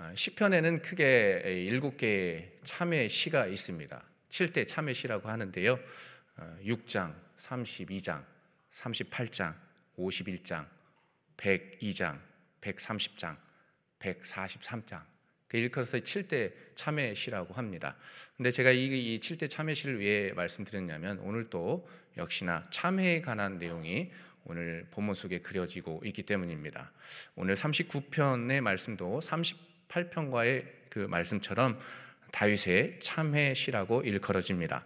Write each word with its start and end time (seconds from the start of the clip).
어, 0.00 0.12
시편에는 0.14 0.80
크게 0.80 1.42
일곱 1.66 1.98
개의 1.98 2.50
참회 2.64 3.06
시가 3.06 3.46
있습니다. 3.46 4.02
7대 4.30 4.66
참회 4.66 4.94
시라고 4.94 5.28
하는데요. 5.28 5.78
6장, 6.64 7.14
32장, 7.36 8.24
38장, 8.72 9.54
51장, 9.98 10.66
102장, 11.36 12.18
130장, 12.62 13.36
143장. 13.98 15.02
그 15.48 15.58
일컬어서 15.58 15.98
7대 15.98 16.54
참회 16.74 17.12
시라고 17.12 17.52
합니다. 17.52 17.94
근데 18.38 18.50
제가 18.50 18.70
이, 18.70 18.86
이 18.86 19.20
7대 19.20 19.50
참회 19.50 19.74
시를 19.74 20.00
왜 20.00 20.32
말씀드렸냐면 20.32 21.18
오늘 21.18 21.50
또 21.50 21.86
역시나 22.16 22.64
참회에 22.70 23.20
관한 23.20 23.58
내용이 23.58 24.10
오늘 24.44 24.86
본문 24.92 25.14
속에 25.14 25.40
그려지고 25.40 26.00
있기 26.06 26.22
때문입니다. 26.22 26.90
오늘 27.36 27.54
39편의 27.54 28.62
말씀도 28.62 29.20
38편과의 29.90 30.64
그 30.88 31.00
말씀처럼 31.00 31.78
다윗의 32.32 33.00
참회 33.00 33.54
시라고 33.54 34.02
일컬어집니다. 34.02 34.84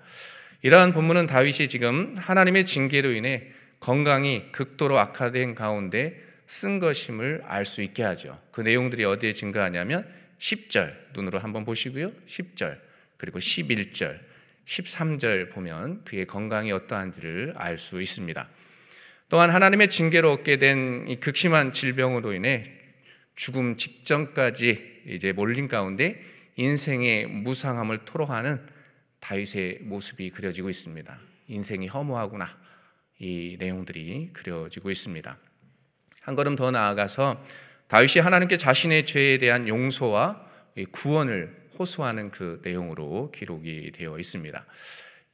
이러한 0.62 0.92
본문은 0.92 1.27
다윗이 1.27 1.68
지금 1.68 2.14
하나님의 2.16 2.64
징계로 2.64 3.12
인해 3.12 3.48
건강이 3.80 4.50
극도로 4.52 4.98
악화된 4.98 5.54
가운데 5.54 6.22
쓴 6.46 6.78
것임을 6.78 7.42
알 7.44 7.64
수 7.64 7.82
있게 7.82 8.02
하죠. 8.02 8.40
그 8.50 8.60
내용들이 8.62 9.04
어디에 9.04 9.32
증가하냐면 9.32 10.06
10절 10.38 10.94
눈으로 11.14 11.38
한번 11.38 11.64
보시고요. 11.64 12.10
10절 12.27 12.78
그리고 13.18 13.38
11절 13.38 14.18
13절 14.64 15.50
보면 15.52 16.05
그의 16.05 16.27
건강이 16.27 16.72
어떠한지를 16.72 17.55
알 17.56 17.77
수 17.77 18.00
있습니다. 18.00 18.48
또한 19.28 19.50
하나님의 19.50 19.88
징계로 19.88 20.32
얻게 20.32 20.56
된이 20.56 21.20
극심한 21.20 21.72
질병으로 21.72 22.32
인해 22.32 22.83
죽음 23.34 23.76
직전까지 23.76 25.02
이제 25.06 25.32
몰린 25.32 25.68
가운데 25.68 26.22
인생의 26.56 27.26
무상함을 27.26 28.04
토로하는 28.04 28.64
다윗의 29.20 29.78
모습이 29.82 30.30
그려지고 30.30 30.70
있습니다. 30.70 31.18
인생이 31.48 31.88
허무하구나. 31.88 32.56
이 33.18 33.56
내용들이 33.58 34.30
그려지고 34.32 34.91
있습니다. 34.91 35.36
한 36.20 36.34
걸음 36.34 36.56
더 36.56 36.70
나아가서 36.70 37.44
다윗이 37.88 38.22
하나님께 38.22 38.56
자신의 38.56 39.06
죄에 39.06 39.38
대한 39.38 39.69
용서와 39.69 40.44
구원을 40.92 41.64
호소하는 41.78 42.30
그 42.30 42.60
내용으로 42.62 43.30
기록이 43.30 43.92
되어 43.92 44.19
있습니다. 44.19 44.64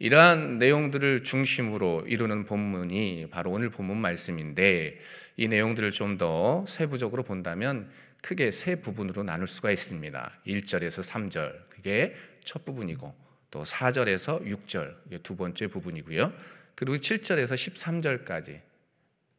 이러한 0.00 0.58
내용들을 0.58 1.24
중심으로 1.24 2.04
이루는 2.06 2.46
본문이 2.46 3.26
바로 3.30 3.50
오늘 3.50 3.68
본문 3.68 3.98
말씀인데 3.98 4.98
이 5.36 5.46
내용들을 5.46 5.90
좀 5.90 6.16
더 6.16 6.64
세부적으로 6.66 7.22
본다면 7.22 7.90
크게 8.22 8.50
세 8.50 8.76
부분으로 8.76 9.22
나눌 9.22 9.46
수가 9.46 9.70
있습니다. 9.70 10.32
1절에서 10.46 11.06
3절 11.06 11.68
그게 11.68 12.14
첫 12.44 12.64
부분이고 12.64 13.14
또 13.50 13.62
4절에서 13.62 14.44
6절 14.46 15.22
두 15.22 15.36
번째 15.36 15.66
부분이고요. 15.66 16.32
그리고 16.74 16.96
7절에서 16.96 17.54
13절까지 17.54 18.60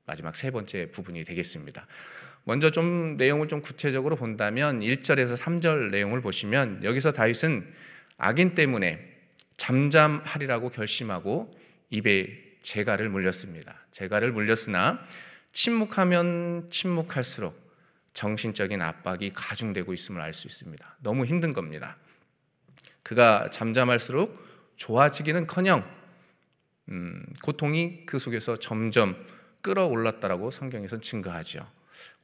마지막 0.06 0.36
세 0.36 0.52
번째 0.52 0.92
부분이 0.92 1.24
되겠습니다. 1.24 1.88
먼저 2.44 2.70
좀 2.70 3.18
내용을 3.18 3.48
좀 3.48 3.62
구체적으로 3.62 4.16
본다면 4.16 4.80
1절에서 4.82 5.38
3절 5.38 5.90
내용을 5.90 6.22
보시면 6.22 6.84
여기서 6.84 7.14
다윗은 7.14 7.66
악인 8.18 8.54
때문에 8.56 9.11
잠잠하리라고 9.62 10.72
결심하고 10.72 11.52
입에 11.92 12.58
재갈을 12.64 13.10
물렸습니다. 13.10 13.76
재갈을 13.92 14.32
물렸으나 14.32 15.00
침묵하면 15.54 16.72
침묵할수록 16.72 17.62
정신적인 18.14 18.82
압박이 18.82 19.32
가중되고 19.36 19.94
있음을 19.94 20.20
알 20.20 20.34
수 20.34 20.48
있습니다. 20.48 20.98
너무 21.02 21.26
힘든 21.26 21.54
겁니다. 21.54 21.98
그가 23.04 23.50
잠잠할수록 23.52 24.36
좋아지기는커녕 24.78 25.88
음, 26.90 27.24
고통이 27.44 28.08
그 28.08 28.18
속에서 28.18 28.56
점점 28.56 29.16
끌어올랐다라고 29.62 30.50
성경에서 30.50 31.00
증거하죠. 31.00 31.70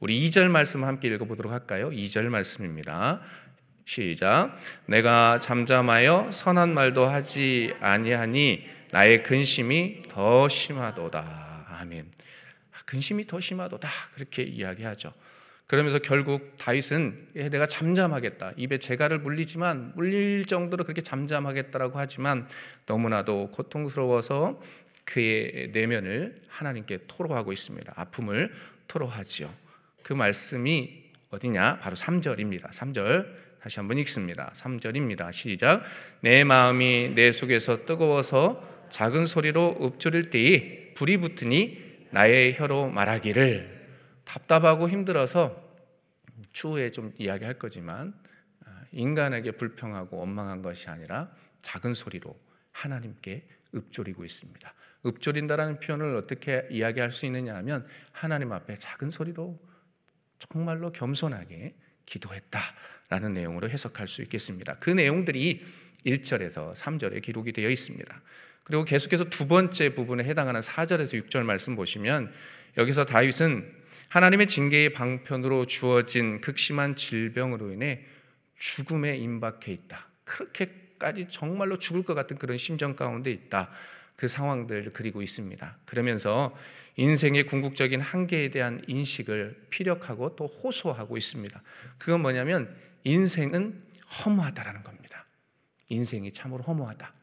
우리 0.00 0.28
2절 0.28 0.48
말씀 0.48 0.82
함께 0.82 1.06
읽어보도록 1.06 1.52
할까요? 1.52 1.90
2절 1.90 2.24
말씀입니다. 2.30 3.20
시작. 3.88 4.54
내가 4.84 5.38
잠잠하여 5.38 6.30
선한 6.30 6.74
말도 6.74 7.06
하지 7.06 7.74
아니하니 7.80 8.68
나의 8.90 9.22
근심이 9.22 10.02
더 10.10 10.46
심하도다. 10.46 11.68
아멘. 11.70 12.04
근심이 12.84 13.26
더 13.26 13.40
심하도다. 13.40 13.88
그렇게 14.14 14.42
이야기하죠. 14.42 15.14
그러면서 15.66 16.00
결국 16.00 16.54
다윗은 16.58 17.28
내가 17.50 17.64
잠잠하겠다. 17.64 18.52
입에 18.58 18.76
재갈을 18.76 19.20
물리지만 19.20 19.92
물릴 19.94 20.44
정도로 20.44 20.84
그렇게 20.84 21.00
잠잠하겠다라고 21.00 21.98
하지만 21.98 22.46
너무나도 22.84 23.52
고통스러워서 23.52 24.60
그의 25.06 25.70
내면을 25.72 26.42
하나님께 26.48 27.06
토로하고 27.06 27.54
있습니다. 27.54 27.94
아픔을 27.96 28.52
토로하지요. 28.86 29.50
그 30.02 30.12
말씀이 30.12 31.04
어디냐? 31.30 31.78
바로 31.78 31.96
3절입니다. 31.96 32.68
3절 32.68 33.47
다시 33.68 33.80
한번 33.80 33.98
읽습니다. 33.98 34.50
3절입니다. 34.54 35.30
시작. 35.30 35.82
내 36.22 36.42
마음이 36.42 37.12
내 37.14 37.32
속에서 37.32 37.84
뜨거워서 37.84 38.86
작은 38.88 39.26
소리로 39.26 39.76
읊조릴 39.82 40.30
때에 40.30 40.94
불이 40.94 41.18
붙으니 41.18 42.06
나의 42.10 42.54
혀로 42.54 42.88
말하기를 42.88 44.22
답답하고 44.24 44.88
힘들어서 44.88 45.62
추후에 46.50 46.90
좀 46.90 47.12
이야기할 47.18 47.58
거지만 47.58 48.14
아, 48.64 48.84
인간에게 48.90 49.50
불평하고 49.50 50.16
원망한 50.16 50.62
것이 50.62 50.88
아니라 50.88 51.30
작은 51.58 51.92
소리로 51.92 52.40
하나님께 52.72 53.46
읊조리고 53.74 54.24
있습니다. 54.24 54.74
읊조린다라는 55.04 55.80
표현을 55.80 56.16
어떻게 56.16 56.66
이야기할 56.70 57.10
수 57.10 57.26
있느냐 57.26 57.54
하면 57.56 57.86
하나님 58.12 58.50
앞에 58.50 58.76
작은 58.76 59.10
소리로 59.10 59.60
정말로 60.38 60.90
겸손하게 60.90 61.74
기도했다라는 62.08 63.34
내용으로 63.34 63.68
해석할 63.68 64.08
수 64.08 64.22
있겠습니다. 64.22 64.76
그 64.80 64.90
내용들이 64.90 65.64
1절에서 66.06 66.74
3절에 66.74 67.22
기록이 67.22 67.52
되어 67.52 67.70
있습니다. 67.70 68.22
그리고 68.64 68.84
계속해서 68.84 69.24
두 69.30 69.46
번째 69.46 69.94
부분에 69.94 70.24
해당하는 70.24 70.60
4절에서 70.60 71.28
6절 71.28 71.42
말씀 71.42 71.76
보시면 71.76 72.32
여기서 72.76 73.04
다윗은 73.04 73.66
하나님의 74.08 74.46
징계의 74.46 74.92
방편으로 74.92 75.66
주어진 75.66 76.40
극심한 76.40 76.96
질병으로 76.96 77.72
인해 77.72 78.04
죽음에 78.58 79.16
임박해 79.16 79.72
있다. 79.72 80.08
그렇게까지 80.24 81.28
정말로 81.28 81.78
죽을 81.78 82.02
것 82.02 82.14
같은 82.14 82.38
그런 82.38 82.58
심정 82.58 82.96
가운데 82.96 83.30
있다. 83.30 83.70
그 84.18 84.26
상황들을 84.26 84.92
그리고 84.92 85.22
있습니다. 85.22 85.78
그러면서 85.84 86.52
인생의 86.96 87.46
궁극적인 87.46 88.00
한계에 88.00 88.48
대한 88.50 88.82
인식을 88.88 89.66
피력하고 89.70 90.34
또 90.34 90.48
호소하고 90.48 91.16
있습니다. 91.16 91.62
그건 91.98 92.22
뭐냐면 92.22 92.76
인생은 93.04 93.80
허무하다라는 94.24 94.82
겁니다. 94.82 95.24
인생이 95.88 96.32
참으로 96.32 96.64
허무하다. 96.64 97.14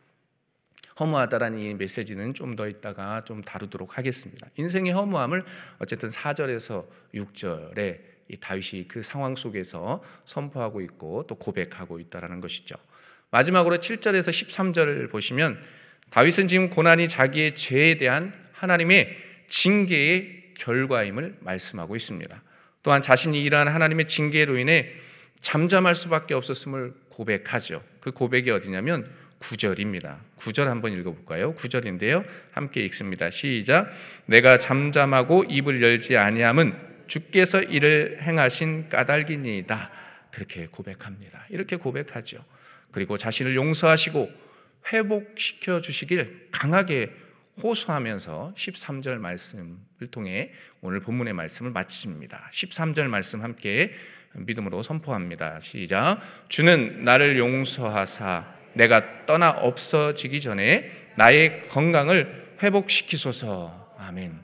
허무하다라는 0.97 1.59
이 1.59 1.73
메시지는 1.73 2.33
좀 2.33 2.55
더 2.55 2.65
있다가 2.65 3.25
좀 3.25 3.43
다루도록 3.43 3.97
하겠습니다. 3.97 4.47
인생의 4.55 4.93
허무함을 4.93 5.43
어쨌든 5.79 6.09
4절에서 6.09 6.87
6절에 7.13 7.99
이 8.29 8.37
다윗이 8.37 8.87
그 8.87 9.03
상황 9.03 9.35
속에서 9.35 10.01
선포하고 10.23 10.79
있고 10.79 11.25
또 11.27 11.35
고백하고 11.35 11.99
있다라는 11.99 12.39
것이죠. 12.39 12.75
마지막으로 13.31 13.75
7절에서 13.75 14.29
13절을 14.29 15.11
보시면 15.11 15.59
다윗은 16.11 16.47
지금 16.47 16.69
고난이 16.69 17.09
자기의 17.09 17.55
죄에 17.55 17.95
대한 17.95 18.33
하나님의 18.53 19.15
징계의 19.47 20.53
결과임을 20.55 21.37
말씀하고 21.41 21.95
있습니다. 21.95 22.41
또한 22.83 23.01
자신이 23.01 23.43
일어난 23.43 23.73
하나님의 23.73 24.07
징계로 24.07 24.57
인해 24.57 24.91
잠잠할 25.41 25.95
수밖에 25.95 26.33
없었음을 26.33 26.93
고백하죠. 27.09 27.83
그 27.99 28.11
고백이 28.11 28.49
어디냐면 28.51 29.09
9절입니다. 29.39 30.17
9절 30.39 30.65
한번 30.65 30.93
읽어볼까요? 30.93 31.55
9절인데요. 31.55 32.25
함께 32.51 32.83
읽습니다. 32.85 33.29
시작. 33.29 33.91
내가 34.25 34.57
잠잠하고 34.57 35.45
입을 35.49 35.81
열지 35.81 36.17
아니함은 36.17 36.73
주께서 37.07 37.61
이를 37.61 38.19
행하신 38.23 38.89
까닭이니이다. 38.89 39.91
그렇게 40.31 40.67
고백합니다. 40.67 41.45
이렇게 41.49 41.75
고백하죠. 41.75 42.43
그리고 42.91 43.17
자신을 43.17 43.55
용서하시고 43.55 44.44
회복시켜 44.91 45.81
주시길 45.81 46.49
강하게 46.51 47.11
호소하면서 47.61 48.53
13절 48.55 49.17
말씀을 49.17 50.07
통해 50.11 50.51
오늘 50.81 50.99
본문의 50.99 51.33
말씀을 51.33 51.71
마칩니다. 51.71 52.49
13절 52.53 53.07
말씀 53.07 53.41
함께 53.41 53.93
믿음으로 54.33 54.83
선포합니다. 54.83 55.59
시작. 55.59 56.19
주는 56.49 57.03
나를 57.03 57.37
용서하사 57.37 58.53
내가 58.73 59.25
떠나 59.25 59.51
없어지기 59.51 60.41
전에 60.41 60.91
나의 61.15 61.69
건강을 61.69 62.57
회복시키소서. 62.61 63.95
아멘. 63.97 64.41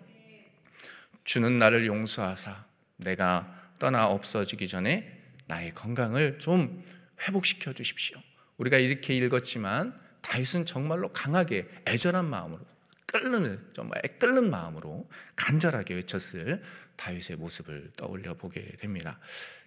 주는 1.26 1.58
나를 1.58 1.86
용서하사 1.86 2.66
내가 2.98 3.54
떠나 3.78 4.08
없어지기 4.08 4.68
전에 4.68 5.20
나의 5.48 5.74
건강을 5.76 6.40
좀 6.40 6.84
회복시켜 7.28 7.74
주십시오. 7.74 8.18
우리가 8.58 8.78
이렇게 8.78 9.16
읽었지만 9.16 10.00
다윗은 10.22 10.66
정말로 10.66 11.10
강하게 11.10 11.68
애절한 11.88 12.26
마음으로 12.26 12.62
끓는 13.08 13.60
정말 13.74 14.02
끓는 14.20 14.50
마음으로 14.50 15.08
간절하게 15.36 15.96
외쳤을 15.96 16.62
다윗의 16.96 17.38
모습을 17.38 17.92
떠올려 17.98 18.36
보게 18.36 18.64
됩니다. 18.78 19.20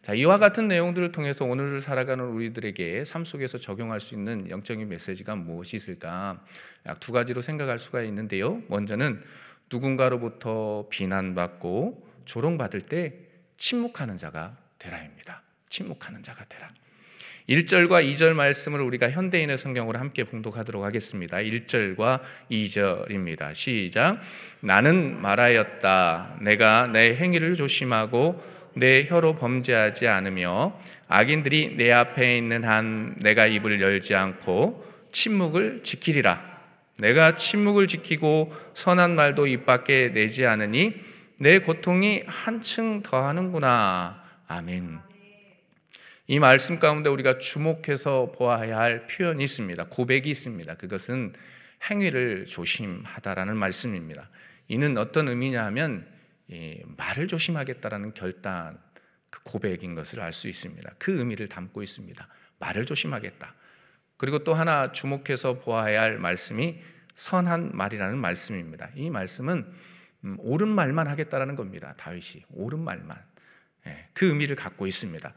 자, 0.03 0.15
이와 0.15 0.39
같은 0.39 0.69
내용들을 0.69 1.13
통해서 1.13 1.45
오늘을 1.45 1.81
살아가는 1.81 2.25
우리들에게 2.25 3.05
삶 3.05 3.25
속에서 3.25 3.59
적용할 3.59 4.01
수 4.01 4.15
있는 4.15 4.49
영적인 4.51 4.89
메시지가 4.89 5.35
무엇이 5.37 5.77
있을까? 5.77 6.45
약 6.87 7.01
두 7.01 7.13
가지로 7.13 7.43
생각할 7.43 7.79
수가 7.79 8.03
있는데요. 8.03 8.63
먼저는 8.69 9.23
누군가로부터 9.71 10.87
비난받고 10.91 12.09
조롱받을 12.25 12.83
때 12.83 13.19
침묵하는 13.57 14.17
자가 14.17 14.57
되라입니다. 14.79 15.43
침묵하는 15.69 16.23
자가 16.23 16.45
되라. 16.45 16.71
1절과 17.49 18.11
2절 18.11 18.33
말씀을 18.33 18.81
우리가 18.81 19.11
현대인의 19.11 19.59
성경으로 19.59 19.99
함께 19.99 20.25
봉독하도록 20.25 20.83
하겠습니다. 20.83 21.37
1절과 21.37 22.21
2절입니다. 22.51 23.55
시작. 23.55 24.19
나는 24.61 25.21
말하였다. 25.21 26.39
내가 26.41 26.87
내 26.87 27.15
행위를 27.15 27.55
조심하고 27.55 28.43
내 28.77 29.05
혀로 29.05 29.37
범죄하지 29.37 30.09
않으며 30.09 30.81
악인들이 31.07 31.77
내 31.77 31.93
앞에 31.93 32.39
있는 32.39 32.65
한 32.65 33.15
내가 33.21 33.47
입을 33.47 33.79
열지 33.83 34.15
않고 34.15 34.83
침묵을 35.13 35.83
지키리라. 35.83 36.43
내가 36.99 37.37
침묵을 37.37 37.89
지키고 37.89 38.55
선한 38.73 39.17
말도 39.17 39.49
입 39.49 39.67
밖에 39.67 40.13
내지 40.15 40.47
않으니 40.47 40.95
내 41.39 41.59
고통이 41.59 42.23
한층 42.27 43.03
더하는구나. 43.03 44.23
아멘. 44.49 45.04
이 46.27 46.39
말씀 46.39 46.79
가운데 46.79 47.11
우리가 47.11 47.39
주목해서 47.39 48.33
보아야 48.35 48.79
할 48.79 49.07
표현이 49.07 49.45
있습니다. 49.45 49.85
고백이 49.91 50.31
있습니다. 50.31 50.75
그것은 50.77 51.35
행위를 51.91 52.47
조심하다라는 52.47 53.59
말씀입니다. 53.59 54.31
이는 54.69 54.97
어떤 54.97 55.29
의미냐 55.29 55.63
하면 55.67 56.07
말을 56.97 57.29
조심하겠다라는 57.29 58.15
결단, 58.15 58.79
그 59.31 59.43
고백인 59.43 59.95
것을 59.95 60.23
알 60.23 60.33
수 60.33 60.49
있습니다. 60.49 60.95
그 60.99 61.19
의미를 61.19 61.47
담고 61.47 61.83
있습니다. 61.83 62.27
말을 62.59 62.87
조심하겠다. 62.87 63.55
그리고 64.17 64.45
또 64.45 64.55
하나 64.55 64.93
주목해서 64.93 65.61
보아야 65.61 66.01
할 66.01 66.19
말씀이 66.19 66.81
선한 67.17 67.73
말이라는 67.75 68.17
말씀입니다. 68.19 68.89
이 68.95 69.11
말씀은 69.11 69.67
음, 70.25 70.37
옳은 70.41 70.69
말만 70.69 71.07
하겠다라는 71.07 71.55
겁니다. 71.55 71.93
다윗이 71.99 72.45
옳은 72.49 72.79
말만 72.79 73.23
예, 73.89 74.09
그 74.15 74.27
의미를 74.27 74.57
갖고 74.57 74.87
있습니다. 74.87 75.35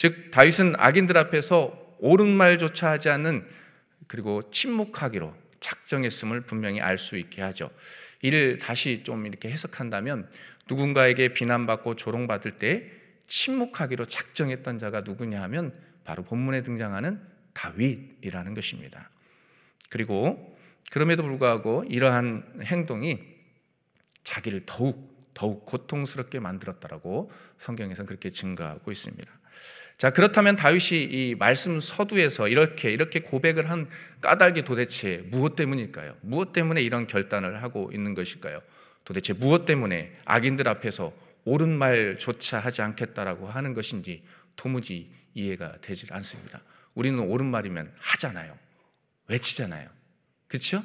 즉 0.00 0.30
다윗은 0.30 0.76
악인들 0.78 1.18
앞에서 1.18 1.94
옳은 1.98 2.26
말조차 2.26 2.90
하지 2.90 3.10
않는 3.10 3.46
그리고 4.06 4.50
침묵하기로 4.50 5.34
작정했음을 5.60 6.40
분명히 6.40 6.80
알 6.80 6.96
수 6.96 7.18
있게 7.18 7.42
하죠. 7.42 7.70
이를 8.22 8.56
다시 8.56 9.04
좀 9.04 9.26
이렇게 9.26 9.50
해석한다면 9.50 10.30
누군가에게 10.66 11.34
비난받고 11.34 11.96
조롱받을 11.96 12.52
때 12.52 12.90
침묵하기로 13.26 14.06
작정했던 14.06 14.78
자가 14.78 15.02
누구냐 15.02 15.42
하면 15.42 15.78
바로 16.04 16.22
본문에 16.22 16.62
등장하는 16.62 17.20
다윗이라는 17.52 18.54
것입니다. 18.54 19.10
그리고 19.90 20.56
그럼에도 20.90 21.22
불구하고 21.24 21.84
이러한 21.86 22.62
행동이 22.62 23.18
자기를 24.24 24.62
더욱 24.64 25.10
더욱 25.34 25.66
고통스럽게 25.66 26.40
만들었다라고 26.40 27.30
성경에서는 27.58 28.06
그렇게 28.06 28.30
증가하고 28.30 28.90
있습니다. 28.90 29.40
자, 30.00 30.08
그렇다면 30.08 30.56
다윗이 30.56 31.02
이 31.10 31.34
말씀 31.38 31.78
서두에서 31.78 32.48
이렇게 32.48 32.90
이렇게 32.90 33.20
고백을 33.20 33.68
한 33.68 33.86
까닭이 34.22 34.62
도대체 34.62 35.22
무엇 35.26 35.56
때문일까요? 35.56 36.16
무엇 36.22 36.54
때문에 36.54 36.80
이런 36.80 37.06
결단을 37.06 37.62
하고 37.62 37.90
있는 37.92 38.14
것일까요? 38.14 38.60
도대체 39.04 39.34
무엇 39.34 39.66
때문에 39.66 40.14
악인들 40.24 40.68
앞에서 40.68 41.12
옳은 41.44 41.76
말조차 41.76 42.60
하지 42.60 42.80
않겠다라고 42.80 43.46
하는 43.46 43.74
것인지 43.74 44.22
도무지 44.56 45.10
이해가 45.34 45.76
되질 45.82 46.14
않습니다. 46.14 46.62
우리는 46.94 47.18
옳은 47.18 47.44
말이면 47.44 47.92
하잖아요. 47.98 48.56
외치잖아요. 49.28 49.86
그렇죠? 50.48 50.82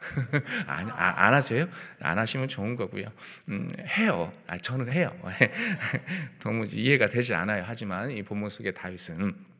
안, 0.66 0.90
아, 0.90 1.26
안 1.26 1.34
하세요? 1.34 1.68
안 2.00 2.18
하시면 2.18 2.48
좋은 2.48 2.76
거고요. 2.76 3.06
음, 3.48 3.70
해요. 3.98 4.32
아, 4.46 4.56
저는 4.58 4.90
해요. 4.92 5.14
도무지 6.40 6.80
이해가 6.80 7.08
되지 7.08 7.34
않아요. 7.34 7.64
하지만 7.66 8.10
이 8.10 8.22
본문 8.22 8.50
속의 8.50 8.74
다윗은 8.74 9.50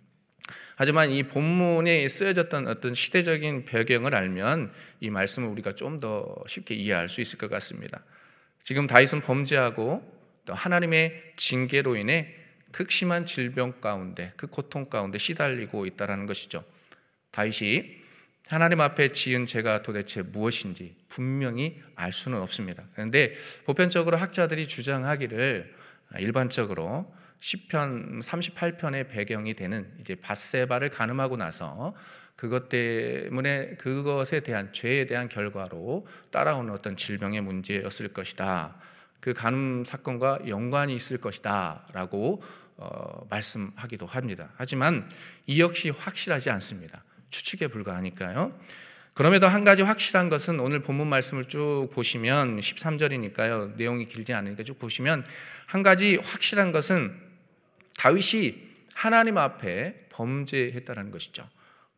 하지만 0.76 1.10
이 1.10 1.22
본문에 1.24 2.08
쓰여졌던 2.08 2.66
어떤 2.66 2.94
시대적인 2.94 3.66
배경을 3.66 4.14
알면 4.14 4.72
이 5.00 5.10
말씀을 5.10 5.48
우리가 5.50 5.74
좀 5.74 6.00
더 6.00 6.34
쉽게 6.46 6.74
이해할 6.74 7.10
수 7.10 7.20
있을 7.20 7.38
것 7.38 7.50
같습니다. 7.50 8.02
지금 8.62 8.86
다윗은 8.86 9.20
범죄하고 9.20 10.02
또 10.46 10.54
하나님의 10.54 11.34
징계로 11.36 11.96
인해 11.96 12.34
극심한 12.72 13.26
질병 13.26 13.80
가운데 13.80 14.32
그 14.36 14.46
고통 14.46 14.86
가운데 14.86 15.18
시달리고 15.18 15.84
있다라는 15.84 16.24
것이죠. 16.24 16.64
다윗이 17.30 17.99
하나님 18.50 18.80
앞에 18.80 19.12
지은 19.12 19.46
죄가 19.46 19.82
도대체 19.82 20.22
무엇인지 20.22 20.96
분명히 21.08 21.80
알 21.94 22.12
수는 22.12 22.40
없습니다. 22.42 22.82
그런데 22.94 23.32
보편적으로 23.64 24.16
학자들이 24.16 24.66
주장하기를 24.66 25.72
일반적으로 26.18 27.14
시편 27.38 28.20
38편의 28.20 29.08
배경이 29.08 29.54
되는 29.54 29.88
이제 30.00 30.16
바세바를 30.16 30.90
가늠하고 30.90 31.36
나서 31.36 31.94
그것 32.34 32.68
때문에 32.68 33.76
그것에 33.76 34.40
대한 34.40 34.72
죄에 34.72 35.06
대한 35.06 35.28
결과로 35.28 36.06
따라오는 36.30 36.72
어떤 36.72 36.96
질병의 36.96 37.42
문제였을 37.42 38.08
것이다. 38.08 38.74
그 39.20 39.32
간음 39.32 39.84
사건과 39.84 40.40
연관이 40.48 40.94
있을 40.96 41.18
것이다라고 41.18 42.42
어, 42.78 43.26
말씀하기도 43.30 44.06
합니다. 44.06 44.48
하지만 44.56 45.08
이 45.46 45.60
역시 45.60 45.90
확실하지 45.90 46.50
않습니다. 46.50 47.04
추측에 47.30 47.68
불과하니까요. 47.68 48.58
그럼에도 49.14 49.48
한 49.48 49.64
가지 49.64 49.82
확실한 49.82 50.28
것은 50.30 50.60
오늘 50.60 50.80
본문 50.80 51.06
말씀을 51.08 51.44
쭉 51.46 51.88
보시면 51.92 52.60
13절이니까요. 52.60 53.76
내용이 53.76 54.06
길지 54.06 54.32
않으니까 54.32 54.62
쭉 54.62 54.78
보시면 54.78 55.24
한 55.66 55.82
가지 55.82 56.16
확실한 56.16 56.72
것은 56.72 57.14
다윗이 57.96 58.70
하나님 58.94 59.36
앞에 59.38 60.06
범죄했다라는 60.10 61.10
것이죠. 61.10 61.48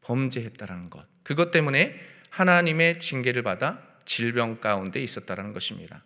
범죄했다라는 0.03 0.91
것. 0.91 1.07
그것 1.23 1.51
때문에 1.51 1.95
하나님의 2.31 2.99
징계를 2.99 3.43
받아 3.43 3.79
질병 4.05 4.61
가운데 4.61 5.01
있었다라는 5.01 5.53
것입니다. 5.53 6.03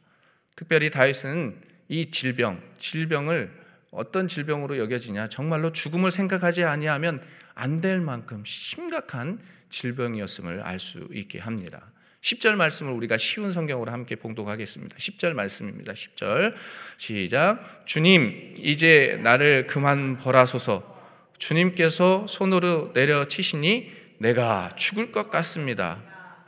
특별히 0.55 0.91
다윗은 0.91 1.62
이 1.89 2.11
질병, 2.11 2.61
질병을 2.79 3.50
어떤 3.91 4.29
질병으로 4.29 4.79
여겨지냐? 4.79 5.29
정말로 5.29 5.73
죽음을 5.73 6.11
생각하지 6.11 6.65
아니하면 6.65 7.23
안 7.57 7.81
될 7.81 8.01
만큼 8.01 8.45
심각한 8.45 9.41
질병이었음을 9.71 10.61
알 10.61 10.79
수 10.79 11.09
있게 11.13 11.41
합니다. 11.41 11.91
10절 12.21 12.57
말씀을 12.57 12.93
우리가 12.93 13.17
쉬운 13.19 13.53
성경으로 13.53 13.91
함께 13.91 14.17
봉독하겠습니다. 14.17 14.97
10절 14.97 15.33
말씀입니다. 15.33 15.93
10절 15.93 16.55
시작. 16.99 17.83
주님, 17.87 18.55
이제 18.59 19.19
나를 19.23 19.67
그만 19.67 20.17
벌하소서. 20.17 20.95
주님께서 21.39 22.27
손으로 22.27 22.93
내려치시니 22.95 23.93
내가 24.19 24.71
죽을 24.77 25.13
것 25.13 25.31
같습니다. 25.31 26.03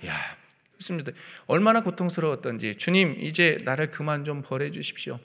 야, 0.07 0.17
그렇습니다. 0.73 1.13
얼마나 1.47 1.81
고통스러웠던지 1.83 2.75
주님, 2.77 3.17
이제 3.21 3.59
나를 3.65 3.91
그만 3.91 4.25
좀 4.25 4.43
벌해 4.43 4.71
주십시오. 4.71 5.19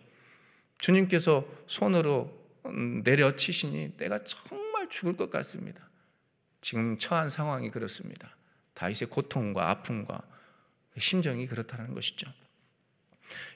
주님께서 0.79 1.45
손으로 1.67 2.31
음, 2.65 3.01
내려치시니 3.03 3.97
내가 3.97 4.23
정말 4.23 4.62
죽을 4.93 5.17
것 5.17 5.31
같습니다. 5.31 5.81
지금 6.61 6.99
처한 6.99 7.27
상황이 7.27 7.71
그렇습니다. 7.71 8.29
다윗의 8.75 9.07
고통과 9.09 9.71
아픔과 9.71 10.21
심정이 10.97 11.47
그렇다는 11.47 11.95
것이죠. 11.95 12.31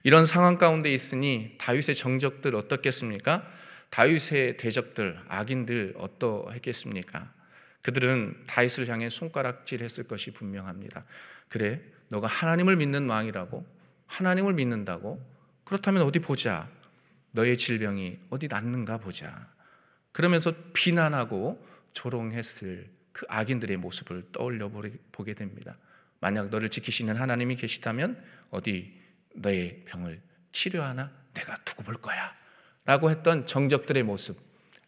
이런 0.01 0.25
상황 0.25 0.58
가운데 0.58 0.91
있으니 0.91 1.56
다윗의 1.60 1.94
정적들 1.94 2.56
어떻겠습니까? 2.56 3.48
다윗의 3.91 4.58
대적들, 4.58 5.22
악인들 5.27 5.94
어떠했겠습니까? 5.98 7.32
그들은 7.84 8.46
다윗을 8.48 8.88
향해 8.89 9.10
손가락질했을 9.10 10.06
것이 10.06 10.32
분명합니다. 10.32 11.06
그래, 11.50 11.82
너가 12.10 12.25
하나님을 12.25 12.77
믿는 12.77 13.08
왕이라고, 13.08 13.63
하나님을 14.08 14.53
믿는다고, 14.53 15.24
그렇다면 15.65 16.01
어디 16.01 16.17
보자. 16.17 16.67
너의 17.32 17.58
질병이 17.58 18.17
어디 18.32 18.48
낫는가 18.48 18.98
보자. 18.98 19.56
그러면서 20.17 20.51
비난하고 20.74 21.63
조롱했을 21.93 22.89
그 23.12 23.27
악인들의 23.29 23.77
모습을 23.77 24.24
떠올려 24.31 24.67
보게 25.12 25.36
됩니다. 25.36 25.77
만약 26.19 26.50
너를 26.50 26.69
지키시는 26.69 27.15
하나님이 27.15 27.55
계시다면 27.55 28.19
어디 28.50 29.00
너의 29.36 29.81
병을 29.86 30.19
치료하나 30.51 31.12
내가 31.36 31.55
두고 31.57 31.83
볼 31.83 32.01
거야. 32.01 32.33
라고 32.86 33.12
했던 33.12 33.45
정적들의 33.45 34.01
모습, 34.01 34.39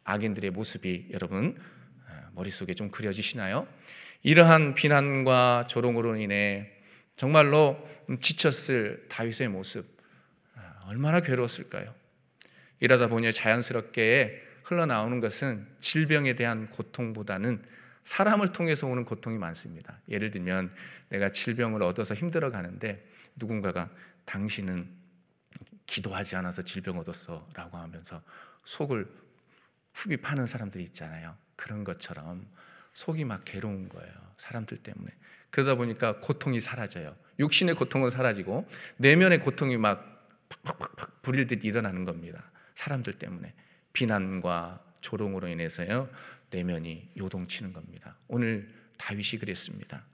악인들의 0.04 0.50
모습이 0.50 1.10
여러분 1.12 1.56
어, 2.08 2.30
머릿속에 2.34 2.74
좀 2.74 2.90
그려지시나요? 2.90 3.68
이러한 4.24 4.74
비난과 4.74 5.68
조롱으로 5.70 6.16
인해 6.16 6.72
정말로 7.16 7.78
지쳤을 8.20 9.06
다윗의 9.10 9.50
모습 9.50 9.86
어, 10.56 10.62
얼마나 10.88 11.20
괴로웠을까요? 11.20 11.94
이러다 12.80 13.06
보니 13.10 13.32
자연스럽게 13.32 14.49
흘러나오는 14.70 15.20
것은 15.20 15.66
질병에 15.80 16.34
대한 16.36 16.68
고통보다는 16.68 17.64
사람을 18.04 18.50
통해서 18.50 18.86
오는 18.86 19.04
고통이 19.04 19.40
많습니다. 19.40 19.98
예를 20.08 20.30
들면 20.30 20.72
내가 21.10 21.32
질병을 21.32 21.82
얻어서 21.82 22.14
힘들어 22.14 22.52
가는데 22.52 23.04
누군가가 23.36 23.90
당신은 24.26 24.88
기도하지 25.88 26.36
않아서 26.36 26.62
질병 26.62 27.00
얻었어라고 27.00 27.78
하면서 27.78 28.22
속을 28.66 29.08
후비 29.96 30.18
파는 30.18 30.46
사람들이 30.46 30.84
있잖아요. 30.84 31.36
그런 31.56 31.84
것처럼 31.84 32.46
속이 32.94 33.26
막 33.26 33.42
괴로운 33.46 33.90
거예요. 33.90 34.14
사람들 34.38 34.78
때문에. 34.78 35.12
그러다 35.50 35.74
보니까 35.74 36.20
고통이 36.20 36.62
사라져요. 36.62 37.16
육신의 37.40 37.74
고통은 37.74 38.12
사라지고 38.12 38.70
내면의 38.98 39.40
고통이 39.40 39.78
막 39.78 40.28
팍팍팍팍 40.64 41.24
불일 41.24 41.48
듯 41.48 41.66
일어나는 41.66 42.06
겁니다. 42.06 42.44
사람들 42.76 43.14
때문에 43.14 43.52
비난과 44.00 44.82
조롱으로 45.02 45.50
인해서요 45.50 46.10
내면이 46.52 47.10
요동치는 47.18 47.74
겁니다. 47.74 48.16
오늘 48.30 48.74
다윗이 48.98 49.40
그랬습니다. 49.40 50.06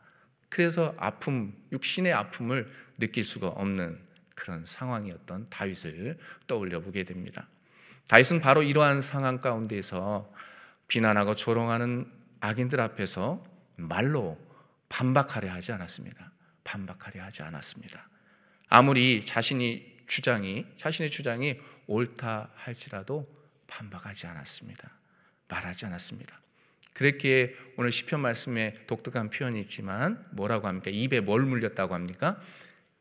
그래서 0.49 0.95
아픔, 0.97 1.53
육신의 1.71 2.11
아픔을 2.11 2.71
느낄 2.97 3.23
수가 3.23 3.49
없는 3.49 3.99
그런 4.33 4.65
상황이었던 4.65 5.47
다윗을 5.51 6.17
떠올려 6.47 6.79
보게 6.79 7.03
됩니다. 7.03 7.47
다윗은 8.07 8.41
바로 8.41 8.63
이러한 8.63 9.01
상황 9.01 9.39
가운데서 9.39 10.33
비난하고 10.87 11.35
조롱하는 11.35 12.11
악인들 12.39 12.81
앞에서 12.81 13.43
말로 13.75 14.39
반박하려 14.89 15.51
하지 15.51 15.73
않았습니다. 15.73 16.31
반박하려 16.63 17.23
하지 17.23 17.43
않았습니다. 17.43 18.09
아무리 18.67 19.23
자신이 19.23 19.95
주장이 20.07 20.65
자신의 20.75 21.11
주장이 21.11 21.59
옳다 21.87 22.49
할지라도 22.55 23.35
반박하지 23.67 24.27
않았습니다. 24.27 24.89
말하지 25.47 25.85
않았습니다. 25.87 26.39
그랬기에 26.93 27.55
오늘 27.77 27.91
시편 27.91 28.21
말씀에 28.21 28.85
독특한 28.87 29.29
표현이 29.29 29.59
있지만 29.61 30.25
뭐라고 30.31 30.67
합니까? 30.67 30.89
입에 30.91 31.19
뭘 31.19 31.41
물렸다고 31.41 31.93
합니까? 31.93 32.41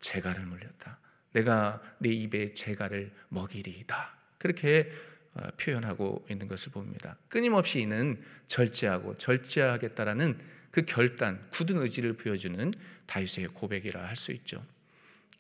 재갈을 0.00 0.44
물렸다. 0.44 0.98
내가 1.32 1.80
내 1.98 2.10
입에 2.10 2.52
재갈을 2.52 3.12
먹이리이다. 3.28 4.14
그렇게 4.38 4.90
어, 5.34 5.48
표현하고 5.56 6.26
있는 6.30 6.46
것을 6.46 6.70
봅니다. 6.70 7.16
끊임없이 7.28 7.80
이는 7.80 8.22
절제하고 8.46 9.16
절제하겠다라는 9.16 10.38
그 10.70 10.82
결단, 10.82 11.44
굳은 11.50 11.80
의지를 11.82 12.14
보여주는 12.14 12.72
다윗의 13.06 13.48
고백이라 13.48 14.06
할 14.06 14.16
수 14.16 14.32
있죠. 14.32 14.64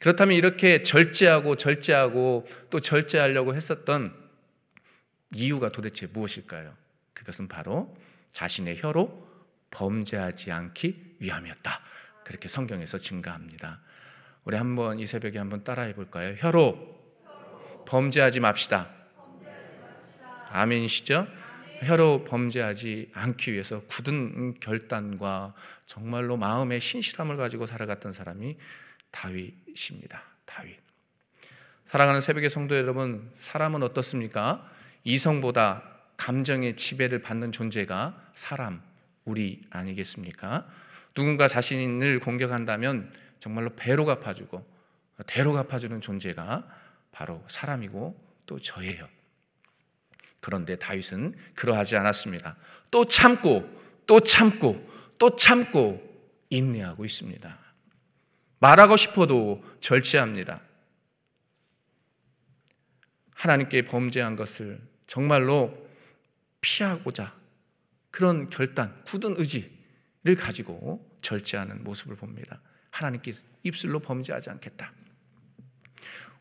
그렇다면 0.00 0.36
이렇게 0.36 0.82
절제하고 0.82 1.56
절제하고 1.56 2.46
또 2.70 2.80
절제하려고 2.80 3.54
했었던 3.54 4.23
이유가 5.34 5.70
도대체 5.70 6.06
무엇일까요? 6.06 6.74
그것은 7.12 7.48
바로 7.48 7.96
자신의 8.30 8.78
혀로 8.80 9.26
범죄하지 9.70 10.52
않기 10.52 11.16
위함이었다. 11.18 11.80
그렇게 12.24 12.48
성경에서 12.48 12.98
증가합니다. 12.98 13.80
우리 14.44 14.56
한번 14.56 14.98
이 14.98 15.06
새벽에 15.06 15.38
한번 15.38 15.64
따라해 15.64 15.94
볼까요? 15.94 16.34
혀로 16.38 16.94
범죄하지 17.86 18.40
맙시다. 18.40 18.88
아멘이시죠? 20.50 21.26
혀로 21.82 22.24
범죄하지 22.24 23.10
않기 23.12 23.52
위해서 23.52 23.82
굳은 23.82 24.60
결단과 24.60 25.54
정말로 25.86 26.36
마음의 26.36 26.80
신실함을 26.80 27.36
가지고 27.36 27.66
살아갔던 27.66 28.12
사람이 28.12 28.56
다윗입니다. 29.10 30.22
다윗. 30.44 30.78
사랑하는 31.86 32.20
새벽의 32.20 32.50
성도 32.50 32.76
여러분, 32.76 33.30
사람은 33.38 33.82
어떻습니까? 33.82 34.70
이성보다 35.04 35.82
감정의 36.16 36.76
지배를 36.76 37.20
받는 37.20 37.52
존재가 37.52 38.32
사람, 38.34 38.82
우리 39.24 39.62
아니겠습니까? 39.70 40.66
누군가 41.14 41.46
자신을 41.46 42.20
공격한다면 42.20 43.12
정말로 43.38 43.74
배로 43.76 44.04
갚아주고 44.04 44.66
대로 45.26 45.52
갚아주는 45.52 46.00
존재가 46.00 46.66
바로 47.12 47.44
사람이고 47.48 48.18
또 48.46 48.58
저예요. 48.58 49.06
그런데 50.40 50.76
다윗은 50.76 51.34
그러하지 51.54 51.96
않았습니다. 51.96 52.56
또 52.90 53.04
참고 53.04 53.68
또 54.06 54.20
참고 54.20 54.90
또 55.18 55.36
참고 55.36 56.02
인내하고 56.50 57.04
있습니다. 57.04 57.58
말하고 58.58 58.96
싶어도 58.96 59.64
절제합니다. 59.80 60.60
하나님께 63.34 63.82
범죄한 63.82 64.36
것을 64.36 64.80
정말로 65.06 65.88
피하고자 66.60 67.34
그런 68.10 68.48
결단, 68.48 69.02
굳은 69.04 69.34
의지를 69.38 70.36
가지고 70.38 71.04
절제하는 71.20 71.82
모습을 71.84 72.16
봅니다. 72.16 72.60
하나님께 72.90 73.32
입술로 73.64 73.98
범죄하지 74.00 74.50
않겠다. 74.50 74.92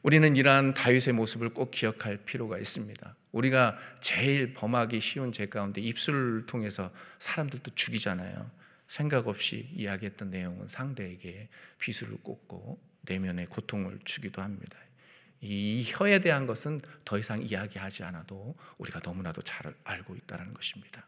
우리는 0.03 0.36
이러한 0.36 0.74
다윗의 0.74 1.13
모습을 1.13 1.50
꼭 1.50 1.72
기억할 1.72 2.17
필요가 2.17 2.58
있습니다. 2.58 3.15
우리가 3.32 3.77
제일 4.01 4.53
범하기 4.53 5.00
쉬운 5.00 5.32
죄 5.32 5.48
가운데 5.48 5.82
입술을 5.82 6.46
통해서 6.46 6.91
사람들도 7.20 7.72
죽이잖아요. 7.74 8.51
생각 8.88 9.27
없이 9.27 9.70
이야기했던 9.74 10.29
내용은 10.29 10.67
상대에게 10.67 11.50
비수를 11.79 12.17
꽂고 12.22 12.79
내면의 13.01 13.48
고통을 13.48 14.00
주기도 14.03 14.41
합니다. 14.41 14.77
이 15.44 15.84
혀에 15.88 16.20
대한 16.20 16.48
것은 16.48 16.82
더 17.04 17.18
이상 17.18 17.42
이야기하지 17.42 18.04
않아도 18.04 18.56
우리가 18.78 19.02
너무나도 19.04 19.42
잘 19.42 19.74
알고 19.84 20.16
있다는 20.16 20.54
것입니다. 20.54 21.06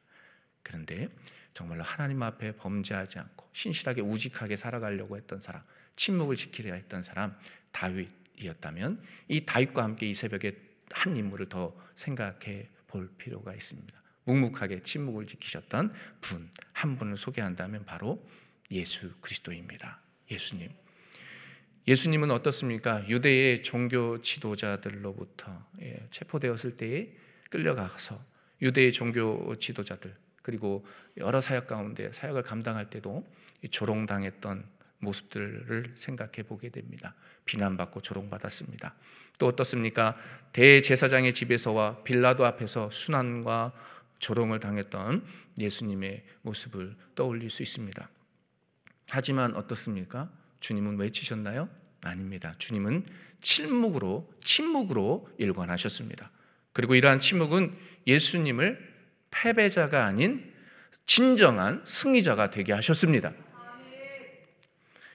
그런데 0.61 1.09
정말로 1.53 1.83
하나님 1.83 2.21
앞에 2.21 2.55
범죄하지 2.57 3.19
않고 3.19 3.49
신실하게 3.53 4.01
우직하게 4.01 4.55
살아가려고 4.55 5.15
했던 5.15 5.39
사람, 5.39 5.63
침묵을 5.95 6.35
지키려 6.35 6.73
했던 6.73 7.01
사람 7.01 7.37
다윗이었다면 7.71 9.01
이 9.29 9.45
다윗과 9.45 9.83
함께 9.83 10.09
이 10.09 10.13
새벽에 10.13 10.57
한 10.91 11.15
인물을 11.15 11.47
더 11.49 11.75
생각해 11.95 12.69
볼 12.87 13.09
필요가 13.17 13.53
있습니다. 13.53 13.93
묵묵하게 14.25 14.83
침묵을 14.83 15.27
지키셨던 15.27 15.93
분 16.21 16.49
한 16.75 16.97
분을 16.97 17.17
소개한다면 17.17 17.85
바로 17.85 18.23
예수 18.69 19.11
그리스도입니다. 19.21 19.99
예수님. 20.29 20.69
예수님은 21.87 22.31
어떻습니까? 22.31 23.07
유대의 23.07 23.61
종교 23.61 24.21
지도자들로부터 24.21 25.65
예, 25.81 26.07
체포되었을 26.09 26.77
때에 26.77 27.13
끌려가서 27.51 28.19
유대의 28.61 28.91
종교 28.91 29.55
지도자들 29.55 30.15
그리고 30.41 30.85
여러 31.17 31.41
사역 31.41 31.67
가운데 31.67 32.11
사역을 32.11 32.43
감당할 32.43 32.89
때도 32.89 33.27
조롱당했던 33.69 34.65
모습들을 34.99 35.93
생각해 35.95 36.43
보게 36.47 36.69
됩니다. 36.69 37.13
비난받고 37.45 38.01
조롱받았습니다. 38.01 38.95
또 39.37 39.47
어떻습니까? 39.47 40.17
대제사장의 40.53 41.33
집에서와 41.33 42.03
빌라도 42.03 42.45
앞에서 42.45 42.89
순환과 42.91 43.73
조롱을 44.19 44.59
당했던 44.59 45.25
예수님의 45.59 46.23
모습을 46.41 46.95
떠올릴 47.15 47.49
수 47.49 47.61
있습니다. 47.61 48.09
하지만 49.09 49.55
어떻습니까? 49.55 50.31
주님은 50.65 50.97
외치셨나요? 50.97 51.69
아닙니다. 52.03 52.55
주님은 52.57 53.05
침묵으로 53.39 54.27
침묵으로 54.43 55.29
일관하셨습니다. 55.37 56.31
그리고 56.73 56.95
이러한 56.95 57.19
침묵은 57.19 57.71
예수님을 58.07 58.79
패배자가 59.29 60.05
아닌 60.05 60.51
진정한 61.05 61.83
승리자가 61.85 62.49
되게 62.49 62.73
하셨습니다. 62.73 63.31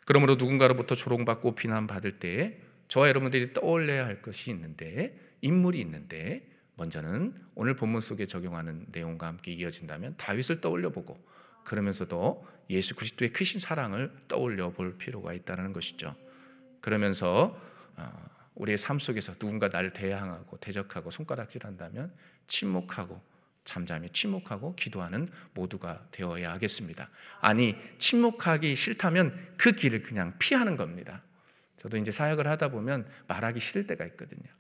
그러므로 0.05 0.37
누군가로부터 0.37 0.95
조롱받고 0.95 1.57
비난받을 1.57 2.13
때 2.21 2.61
저와 2.87 3.09
여러분들이 3.09 3.53
떠올려야 3.53 4.07
할 4.07 4.23
것이 4.23 4.51
있는데 4.51 5.19
인물이 5.41 5.81
있는데 5.81 6.49
먼저는 6.77 7.35
오늘 7.57 7.75
본문 7.75 8.01
속에 8.01 8.27
적용하는 8.27 8.87
내용과 8.93 9.27
함께 9.27 9.53
이어진다면 9.53 10.15
다윗을 10.17 10.61
떠올려 10.61 10.91
보고 10.91 11.21
그러면서도 11.71 12.45
예수 12.69 12.97
그리스도의 12.97 13.33
크신 13.33 13.61
사랑을 13.61 14.13
떠올려 14.27 14.71
볼 14.71 14.99
필요가 14.99 15.33
있다는 15.33 15.73
것이죠. 15.73 16.17
그러면서 16.81 17.57
어, 17.95 18.31
우리의 18.57 18.77
삶 18.77 18.99
속에서 18.99 19.35
누군가 19.35 19.69
나를 19.69 19.93
대항하고 19.93 20.57
대적하고 20.57 21.11
손가락질한다면 21.13 22.13
침묵하고 22.49 23.23
잠잠히 23.65 24.09
침묵하고 24.09 24.75
기도하는 24.75 25.29
모두가 25.55 26.05
되어야 26.11 26.51
하겠습니다. 26.55 27.09
아니 27.41 27.77
침묵하기 27.99 28.75
싫다면 28.75 29.55
그 29.57 29.71
길을 29.71 30.03
그냥 30.03 30.35
피하는 30.41 30.77
겁니다. 30.77 31.23
저도 31.77 31.99
이제 31.99 32.11
사역을 32.11 32.49
하다 32.49 32.71
보면 32.71 33.07
말하기 33.29 33.61
싫을 33.61 33.87
때가 33.87 34.05
있거든요. 34.07 34.51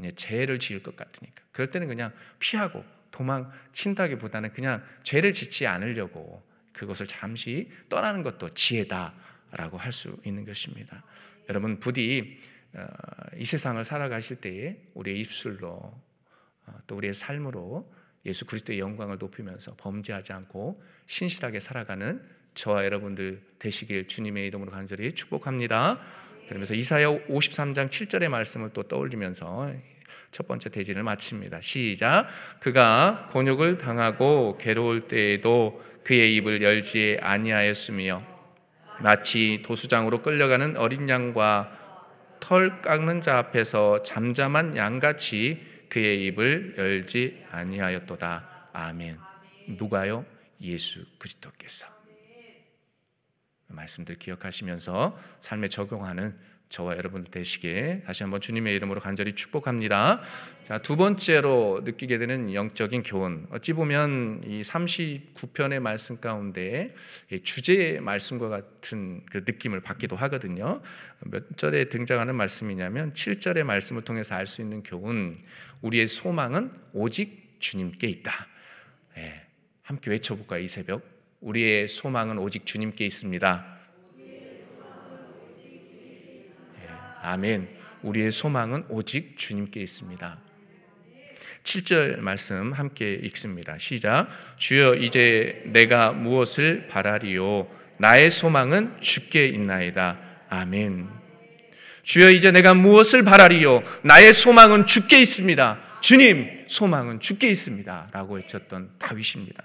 이제 0.00 0.10
죄를 0.10 0.58
지을 0.58 0.82
것 0.82 0.96
같으니까. 0.96 1.44
그럴 1.52 1.70
때는 1.70 1.86
그냥 1.86 2.10
피하고 2.40 2.84
도망친다기보다는 3.12 4.52
그냥 4.52 4.82
죄를 5.04 5.32
짓지 5.32 5.68
않으려고 5.68 6.44
그것을 6.76 7.06
잠시 7.06 7.70
떠나는 7.88 8.22
것도 8.22 8.54
지혜다라고 8.54 9.78
할 9.78 9.92
수 9.92 10.16
있는 10.24 10.44
것입니다. 10.44 11.02
여러분 11.48 11.80
부디 11.80 12.36
어, 12.74 12.86
이 13.36 13.44
세상을 13.44 13.82
살아가실 13.82 14.36
때에 14.40 14.76
우리의 14.94 15.20
입술로 15.20 15.68
어, 16.66 16.78
또 16.86 16.96
우리의 16.96 17.14
삶으로 17.14 17.90
예수 18.26 18.44
그리스도의 18.44 18.78
영광을 18.80 19.18
높이면서 19.18 19.74
범죄하지 19.76 20.32
않고 20.32 20.82
신실하게 21.06 21.60
살아가는 21.60 22.20
저와 22.54 22.84
여러분들 22.84 23.42
되시길 23.58 24.08
주님의 24.08 24.46
이름으로 24.48 24.70
간절히 24.72 25.14
축복합니다. 25.14 26.00
그러면서 26.48 26.74
이사야 26.74 27.26
53장 27.26 27.88
7절의 27.88 28.28
말씀을 28.28 28.70
또 28.72 28.82
떠올리면서 28.82 29.72
첫 30.32 30.48
번째 30.48 30.68
대진을 30.70 31.02
마칩니다. 31.02 31.60
시작. 31.60 32.26
그가 32.60 33.28
곤욕을 33.32 33.78
당하고 33.78 34.58
괴로울 34.58 35.08
때에도 35.08 35.82
그의 36.06 36.36
입을 36.36 36.62
열지 36.62 37.18
아니하였으며 37.20 38.22
마치 39.00 39.64
도수장으로 39.64 40.22
끌려가는 40.22 40.76
어린 40.76 41.08
양과 41.08 42.36
털 42.38 42.80
깎는 42.80 43.20
자 43.20 43.38
앞에서 43.38 44.04
잠잠한 44.04 44.76
양같이 44.76 45.66
그의 45.88 46.26
입을 46.26 46.76
열지 46.78 47.44
아니하였도다. 47.50 48.68
아멘. 48.72 49.18
누가요? 49.66 50.24
예수 50.60 51.04
그리스도께서. 51.18 51.88
말씀들 53.66 54.14
기억하시면서 54.14 55.20
삶에 55.40 55.66
적용하는 55.66 56.38
저와 56.68 56.96
여러분들 56.96 57.30
되시게 57.30 58.02
다시 58.06 58.24
한번 58.24 58.40
주님의 58.40 58.74
이름으로 58.74 59.00
간절히 59.00 59.34
축복합니다. 59.34 60.20
자, 60.64 60.78
두 60.78 60.96
번째로 60.96 61.82
느끼게 61.84 62.18
되는 62.18 62.52
영적인 62.52 63.04
교훈. 63.04 63.46
어찌 63.50 63.72
보면 63.72 64.42
이 64.44 64.62
39편의 64.62 65.78
말씀 65.78 66.20
가운데 66.20 66.94
주제의 67.44 68.00
말씀과 68.00 68.48
같은 68.48 69.24
그 69.30 69.44
느낌을 69.46 69.80
받기도 69.80 70.16
하거든요. 70.16 70.82
몇 71.20 71.56
절에 71.56 71.88
등장하는 71.88 72.34
말씀이냐면 72.34 73.12
7절의 73.12 73.62
말씀을 73.62 74.02
통해서 74.02 74.34
알 74.34 74.46
수 74.46 74.60
있는 74.60 74.82
교훈. 74.82 75.38
우리의 75.82 76.08
소망은 76.08 76.72
오직 76.94 77.56
주님께 77.60 78.08
있다. 78.08 78.32
네, 79.14 79.46
함께 79.82 80.10
외쳐볼까요, 80.10 80.62
이 80.62 80.68
새벽? 80.68 81.02
우리의 81.40 81.86
소망은 81.86 82.38
오직 82.38 82.66
주님께 82.66 83.06
있습니다. 83.06 83.75
아멘. 87.22 87.68
우리의 88.02 88.30
소망은 88.32 88.84
오직 88.88 89.36
주님께 89.36 89.80
있습니다. 89.80 90.38
7절 91.64 92.20
말씀 92.20 92.72
함께 92.72 93.12
읽습니다. 93.24 93.76
시작. 93.78 94.28
주여 94.56 94.94
이제 94.94 95.62
내가 95.66 96.12
무엇을 96.12 96.86
바라리요? 96.88 97.68
나의 97.98 98.30
소망은 98.30 99.00
주께 99.00 99.48
있나이다. 99.48 100.18
아멘. 100.48 101.08
주여 102.02 102.30
이제 102.30 102.52
내가 102.52 102.72
무엇을 102.74 103.24
바라리요? 103.24 103.82
나의 104.02 104.32
소망은 104.32 104.86
주께 104.86 105.20
있습니다. 105.20 105.80
주님, 106.00 106.66
소망은 106.68 107.18
주께 107.18 107.48
있습니다. 107.50 108.10
라고 108.12 108.34
외쳤던 108.34 108.90
다윗입니다. 108.98 109.64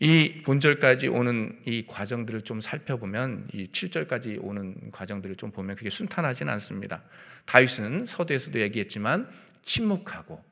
이 0.00 0.42
본절까지 0.44 1.08
오는 1.08 1.60
이 1.66 1.84
과정들을 1.86 2.42
좀 2.42 2.60
살펴보면 2.60 3.48
이 3.52 3.66
7절까지 3.66 4.38
오는 4.40 4.90
과정들을 4.92 5.34
좀 5.36 5.50
보면 5.50 5.74
그게 5.74 5.90
순탄하진 5.90 6.48
않습니다. 6.48 7.02
다윗은 7.46 8.06
서두에서도 8.06 8.60
얘기했지만 8.60 9.28
침묵하고 9.62 10.42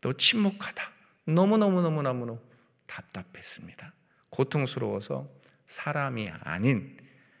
또 0.00 0.12
침묵하다. 0.12 0.90
너무너무너무너무 1.26 2.40
답답했습니다. 2.86 3.92
고통스러워서 4.30 5.30
사람이 5.68 6.28
아닌 6.42 6.96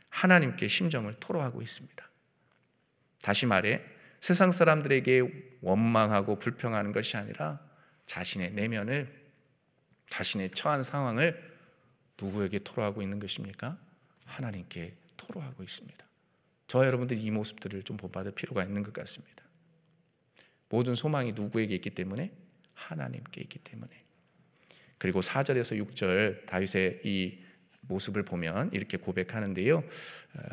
하나님께 0.08 0.68
심정을 0.68 1.16
토로하고 1.18 1.62
있습니다. 1.62 2.08
다시 3.22 3.46
말해 3.46 3.82
세상 4.20 4.52
사람들에게 4.52 5.58
원망하고 5.62 6.38
불평하는 6.38 6.92
것이 6.92 7.16
아니라 7.16 7.58
자신의 8.06 8.52
내면을 8.52 9.20
자신의 10.10 10.50
처한 10.50 10.82
상황을 10.82 11.49
누구에게 12.20 12.58
토로하고 12.60 13.02
있는 13.02 13.18
것입니까? 13.18 13.78
하나님께 14.24 14.94
토로하고 15.16 15.62
있습니다. 15.62 16.04
저 16.66 16.86
여러분들이 16.86 17.20
이 17.20 17.30
모습들을 17.30 17.82
좀 17.82 17.96
본받을 17.96 18.32
필요가 18.32 18.62
있는 18.62 18.82
것 18.82 18.92
같습니다. 18.92 19.44
모든 20.68 20.94
소망이 20.94 21.32
누구에게 21.32 21.74
있기 21.76 21.90
때문에 21.90 22.32
하나님께 22.74 23.40
있기 23.42 23.58
때문에 23.58 23.90
그리고 24.98 25.20
4절에서 25.20 25.84
6절 25.84 26.46
다윗의 26.46 27.00
이 27.04 27.38
모습을 27.82 28.22
보면 28.22 28.70
이렇게 28.72 28.96
고백하는데요. 28.96 29.82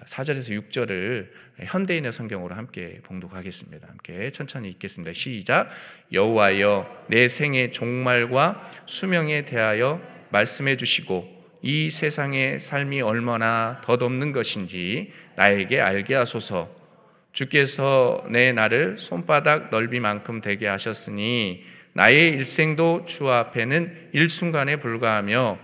4절에서 0.06 0.58
어, 0.58 0.62
6절을 0.62 1.30
현대인의 1.66 2.12
성경으로 2.12 2.56
함께 2.56 3.00
봉독하겠습니다. 3.04 3.88
함께 3.88 4.32
천천히 4.32 4.70
읽겠습니다. 4.72 5.14
시작. 5.14 5.70
여호와여 6.12 7.06
내 7.10 7.28
생의 7.28 7.72
종말과 7.72 8.72
수명에 8.88 9.46
대하여 9.46 10.02
말씀해 10.32 10.78
주시고 10.78 11.37
이 11.62 11.90
세상의 11.90 12.60
삶이 12.60 13.02
얼마나 13.02 13.82
덧없는 13.84 14.32
것인지 14.32 15.12
나에게 15.36 15.82
알게 15.82 16.16
하소서. 16.16 16.70
주께서 17.32 18.24
내 18.30 18.52
나를 18.52 18.98
손바닥 18.98 19.70
넓이만큼 19.70 20.42
되게 20.42 20.68
하셨으니 20.68 21.64
나의 21.94 22.32
일생도 22.32 23.06
주 23.06 23.30
앞에는 23.30 24.10
일순간에 24.14 24.78
불과하며 24.78 25.60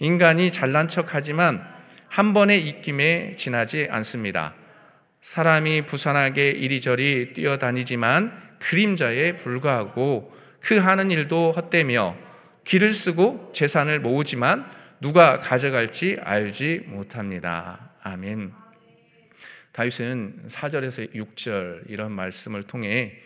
인간이 0.00 0.50
잘난 0.50 0.88
척하지만 0.88 1.64
한 2.08 2.32
번의 2.32 2.66
입김에 2.66 3.32
지나지 3.36 3.88
않습니다. 3.90 4.54
사람이 5.20 5.82
부산하게 5.82 6.50
이리저리 6.50 7.32
뛰어다니지만 7.34 8.32
그림자에 8.60 9.38
불과하고 9.38 10.34
그 10.60 10.78
하는 10.78 11.10
일도 11.10 11.52
헛되며 11.52 12.16
길을 12.64 12.92
쓰고 12.92 13.52
재산을 13.54 14.00
모으지만 14.00 14.70
누가 15.00 15.40
가져갈지 15.40 16.18
알지 16.22 16.84
못합니다. 16.86 17.90
아멘. 18.02 18.52
다윗은 19.72 20.44
4절에서 20.48 21.12
6절 21.14 21.90
이런 21.90 22.12
말씀을 22.12 22.62
통해 22.62 23.20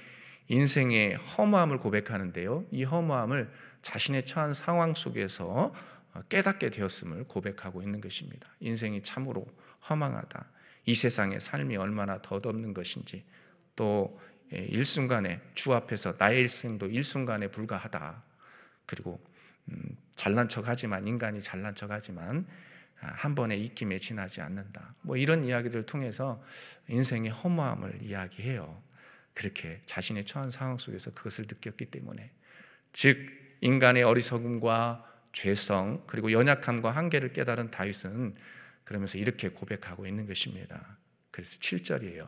인생의 0.49 1.17
허무함을 1.17 1.79
고백하는데요. 1.79 2.65
이 2.71 2.85
허무함을 2.85 3.51
자신의 3.83 4.25
처한 4.25 4.55
상황 4.55 4.95
속에서 4.95 5.75
깨닫게 6.29 6.71
되었음을 6.71 7.25
고백하고 7.25 7.83
있는 7.83 8.01
것입니다. 8.01 8.49
인생이 8.61 9.03
참으로 9.03 9.47
허망하다. 9.89 10.47
이 10.87 10.95
세상의 10.95 11.41
삶이 11.41 11.77
얼마나 11.77 12.21
덧없는 12.23 12.73
것인지 12.73 13.25
또 13.77 14.19
예, 14.55 14.61
일순간에 14.61 15.43
주 15.55 15.75
앞에서 15.75 16.15
나의 16.17 16.41
일생도 16.41 16.87
일순간에 16.87 17.49
불과하다. 17.49 18.23
그리고 18.87 19.21
음, 19.71 19.97
잘난 20.15 20.49
척하지만 20.49 21.07
인간이 21.07 21.41
잘난 21.41 21.75
척하지만 21.75 22.47
아, 23.01 23.13
한 23.15 23.35
번의 23.35 23.63
입김에 23.65 23.99
지나지 23.99 24.41
않는다. 24.41 24.95
뭐 25.03 25.17
이런 25.17 25.45
이야기들을 25.45 25.87
통해서 25.87 26.43
인생의 26.89 27.31
허무함을 27.31 28.03
이야기해요. 28.03 28.83
그렇게 29.35 29.81
자신의 29.87 30.25
처한 30.25 30.51
상황 30.51 30.79
속에서 30.79 31.13
그것을 31.13 31.45
느꼈기 31.49 31.87
때문에 31.87 32.33
즉 32.93 33.17
인간의 33.61 34.03
어리석음과 34.03 35.05
죄성 35.33 36.03
그리고 36.07 36.33
연약함과 36.33 36.91
한계를 36.91 37.33
깨달은 37.33 37.71
다윗은 37.71 38.35
그러면서 38.85 39.19
이렇게 39.19 39.51
고백하고 39.51 40.07
있는 40.07 40.27
것입니다. 40.27 40.97
그래서 41.31 41.59
7절이에요. 41.61 42.27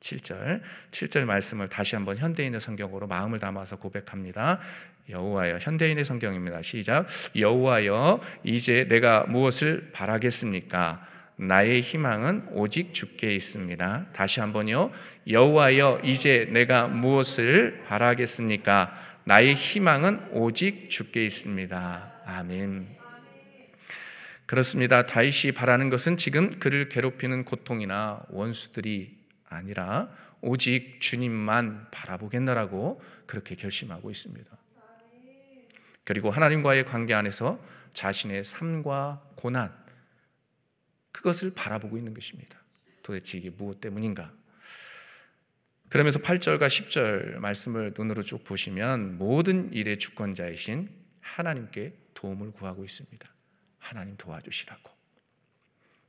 7절. 0.00 0.60
7절 0.90 1.24
말씀을 1.24 1.68
다시 1.68 1.96
한번 1.96 2.18
현대인의 2.18 2.60
성경으로 2.60 3.06
마음을 3.06 3.38
담아서 3.38 3.76
고백합니다. 3.76 4.60
여호와여 5.08 5.58
현대인의 5.60 6.04
성경입니다. 6.04 6.62
시작. 6.62 7.06
여호와여 7.36 8.20
이제 8.42 8.86
내가 8.88 9.24
무엇을 9.24 9.90
바라겠습니까? 9.92 11.06
나의 11.36 11.80
희망은 11.80 12.48
오직 12.52 12.94
주께 12.94 13.34
있습니다. 13.34 14.06
다시 14.12 14.40
한번요. 14.40 14.90
여호와여 15.28 16.00
이제 16.04 16.48
내가 16.50 16.86
무엇을 16.86 17.84
바라겠습니까? 17.86 18.94
나의 19.24 19.54
희망은 19.54 20.28
오직 20.32 20.90
주께 20.90 21.26
있습니다. 21.26 22.12
아멘. 22.24 22.94
그렇습니다. 24.46 25.04
다윗이 25.04 25.52
바라는 25.54 25.90
것은 25.90 26.16
지금 26.16 26.58
그를 26.58 26.88
괴롭히는 26.88 27.44
고통이나 27.44 28.22
원수들이 28.28 29.16
아니라 29.48 30.08
오직 30.40 31.00
주님만 31.00 31.88
바라보겠나라고 31.90 33.02
그렇게 33.26 33.54
결심하고 33.54 34.10
있습니다. 34.10 34.63
그리고 36.04 36.30
하나님과의 36.30 36.84
관계 36.84 37.14
안에서 37.14 37.62
자신의 37.92 38.44
삶과 38.44 39.22
고난 39.36 39.74
그것을 41.12 41.52
바라보고 41.54 41.96
있는 41.96 42.12
것입니다. 42.12 42.58
도대체 43.02 43.38
이게 43.38 43.50
무엇 43.50 43.80
때문인가? 43.80 44.32
그러면서 45.88 46.18
8절과 46.18 46.66
10절 46.66 47.36
말씀을 47.36 47.94
눈으로 47.96 48.22
쭉 48.22 48.42
보시면 48.42 49.16
모든 49.16 49.72
일의 49.72 49.98
주권자이신 49.98 50.88
하나님께 51.20 51.94
도움을 52.14 52.50
구하고 52.52 52.84
있습니다. 52.84 53.28
하나님 53.78 54.16
도와주시라고. 54.16 54.90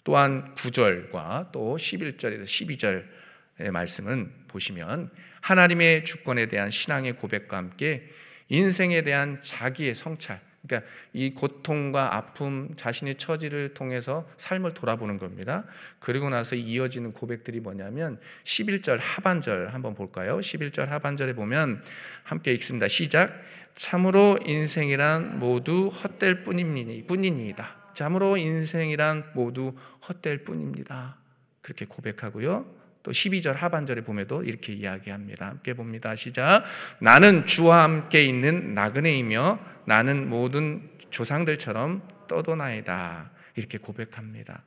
또한 0.03 0.55
9절과 0.55 1.51
또 1.51 1.75
11절에서 1.77 2.43
12절의 2.43 3.71
말씀은 3.71 4.31
보시면 4.47 5.11
하나님의 5.41 6.05
주권에 6.05 6.47
대한 6.47 6.71
신앙의 6.71 7.13
고백과 7.13 7.57
함께 7.57 8.09
인생에 8.49 9.01
대한 9.01 9.39
자기의 9.41 9.95
성찰, 9.95 10.39
그러니까 10.67 10.89
이 11.13 11.31
고통과 11.31 12.15
아픔, 12.15 12.73
자신의 12.75 13.15
처지를 13.15 13.73
통해서 13.73 14.27
삶을 14.37 14.73
돌아보는 14.73 15.17
겁니다. 15.17 15.65
그리고 15.99 16.29
나서 16.29 16.55
이어지는 16.55 17.13
고백들이 17.13 17.59
뭐냐면 17.59 18.19
11절 18.43 18.97
하반절 18.99 19.69
한번 19.69 19.95
볼까요? 19.95 20.39
11절 20.39 20.87
하반절에 20.87 21.33
보면 21.33 21.83
함께 22.23 22.51
읽습니다. 22.53 22.87
시작. 22.87 23.31
참으로 23.75 24.39
인생이란 24.45 25.39
모두 25.39 25.87
헛될 25.87 26.43
뿐입니다. 26.43 27.75
참으로 27.93 28.37
인생이란 28.37 29.31
모두 29.33 29.73
헛될 30.07 30.43
뿐입니다. 30.43 31.17
그렇게 31.61 31.85
고백하고요. 31.85 32.84
또 33.05 33.11
12절 33.11 33.53
하반절에 33.53 34.01
보면도 34.01 34.43
이렇게 34.43 34.73
이야기합니다. 34.73 35.45
함께 35.45 35.75
봅니다. 35.75 36.15
시작. 36.15 36.63
나는 36.99 37.45
주와 37.45 37.83
함께 37.83 38.25
있는 38.25 38.73
나그네이며 38.73 39.59
나는 39.85 40.27
모든 40.27 40.89
조상들처럼 41.11 42.25
떠도나이다. 42.27 43.31
이렇게 43.57 43.77
고백합니다. 43.77 44.63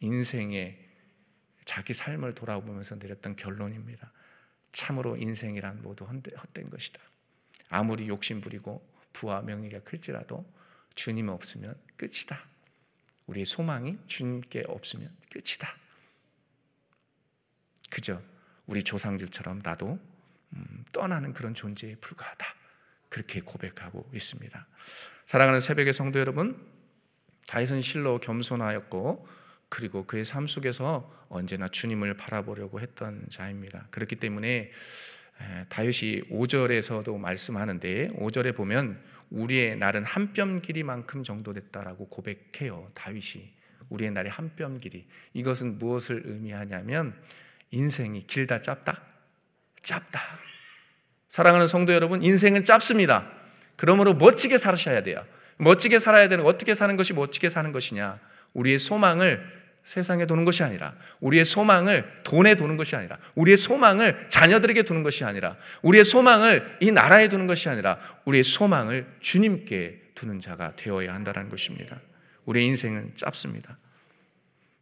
인생의 0.00 0.78
자기 1.66 1.92
삶을 1.92 2.34
돌아보면서 2.34 2.96
내렸던 2.96 3.36
결론입니다. 3.36 4.10
참으로 4.72 5.18
인생이란 5.18 5.82
모두 5.82 6.06
헛된 6.06 6.70
것이다. 6.70 6.98
아무리 7.68 8.08
욕심 8.08 8.40
부리고 8.40 8.82
부와 9.12 9.42
명예가 9.42 9.80
클지라도 9.80 10.50
주님 10.94 11.28
없으면 11.28 11.74
끝이다. 11.98 12.42
우리의 13.26 13.44
소망이 13.44 13.98
주님께 14.06 14.64
없으면 14.66 15.14
끝이다. 15.30 15.68
그저 17.90 18.20
우리 18.66 18.82
조상들처럼 18.82 19.60
나도 19.62 19.98
음, 20.52 20.84
떠나는 20.92 21.32
그런 21.32 21.54
존재에 21.54 21.96
불과하다. 21.96 22.46
그렇게 23.08 23.40
고백하고 23.40 24.08
있습니다. 24.14 24.66
사랑하는 25.26 25.60
새벽의 25.60 25.92
성도 25.92 26.18
여러분, 26.20 26.56
다윗은 27.48 27.80
실로 27.82 28.18
겸손하였고 28.20 29.26
그리고 29.68 30.04
그의 30.06 30.24
삶 30.24 30.48
속에서 30.48 31.26
언제나 31.28 31.68
주님을 31.68 32.14
바라보려고 32.14 32.80
했던 32.80 33.26
자입니다. 33.28 33.86
그렇기 33.90 34.16
때문에 34.16 34.72
다윗이 35.68 36.22
5절에서도 36.30 37.16
말씀하는데 37.18 38.08
5절에 38.08 38.54
보면 38.54 39.02
우리의 39.30 39.76
날은 39.76 40.04
한 40.04 40.32
뼘 40.32 40.60
길이만큼 40.60 41.22
정도 41.22 41.52
됐다라고 41.52 42.08
고백해요. 42.08 42.90
다윗이 42.94 43.52
우리의 43.90 44.10
날이 44.10 44.28
한 44.28 44.50
뼘 44.56 44.78
길이. 44.80 45.06
이것은 45.34 45.78
무엇을 45.78 46.22
의미하냐면 46.24 47.16
인생이 47.70 48.26
길다 48.26 48.60
짧다? 48.60 49.00
짧다. 49.82 50.20
사랑하는 51.28 51.68
성도 51.68 51.92
여러분, 51.92 52.22
인생은 52.22 52.64
짧습니다. 52.64 53.30
그러므로 53.76 54.14
멋지게 54.14 54.58
살으셔야 54.58 55.02
돼요. 55.02 55.24
멋지게 55.58 55.98
살아야 55.98 56.28
되는 56.28 56.44
어떻게 56.44 56.74
사는 56.74 56.96
것이 56.96 57.12
멋지게 57.12 57.48
사는 57.48 57.70
것이냐? 57.72 58.18
우리의 58.54 58.78
소망을 58.78 59.60
세상에 59.82 60.26
두는 60.26 60.44
것이 60.44 60.62
아니라 60.62 60.94
우리의 61.20 61.44
소망을 61.44 62.20
돈에 62.22 62.54
두는 62.54 62.76
것이 62.76 62.96
아니라 62.96 63.16
우리의 63.34 63.56
소망을 63.56 64.26
자녀들에게 64.28 64.82
두는 64.82 65.02
것이 65.02 65.24
아니라 65.24 65.56
우리의 65.82 66.04
소망을 66.04 66.76
이 66.80 66.90
나라에 66.90 67.28
두는 67.28 67.46
것이 67.46 67.68
아니라 67.68 67.98
우리의 68.26 68.44
소망을 68.44 69.06
주님께 69.20 70.12
두는 70.14 70.40
자가 70.40 70.76
되어야 70.76 71.14
한다는 71.14 71.48
것입니다. 71.48 71.98
우리의 72.44 72.66
인생은 72.66 73.12
짧습니다. 73.16 73.78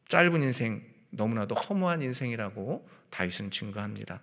짧은 0.09 0.43
인생 0.43 0.83
너무나도 1.11 1.55
허무한 1.55 2.03
인생이라고 2.03 2.89
다윗은 3.11 3.51
증거합니다. 3.51 4.21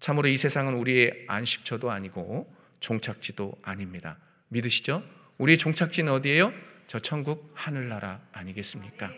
참으로 0.00 0.28
이 0.28 0.36
세상은 0.36 0.74
우리의 0.74 1.24
안식처도 1.28 1.90
아니고 1.90 2.52
종착지도 2.80 3.54
아닙니다. 3.62 4.18
믿으시죠? 4.48 5.02
우리의 5.38 5.58
종착지는 5.58 6.12
어디예요? 6.12 6.52
저 6.86 6.98
천국 6.98 7.50
하늘나라 7.54 8.20
아니겠습니까? 8.32 9.10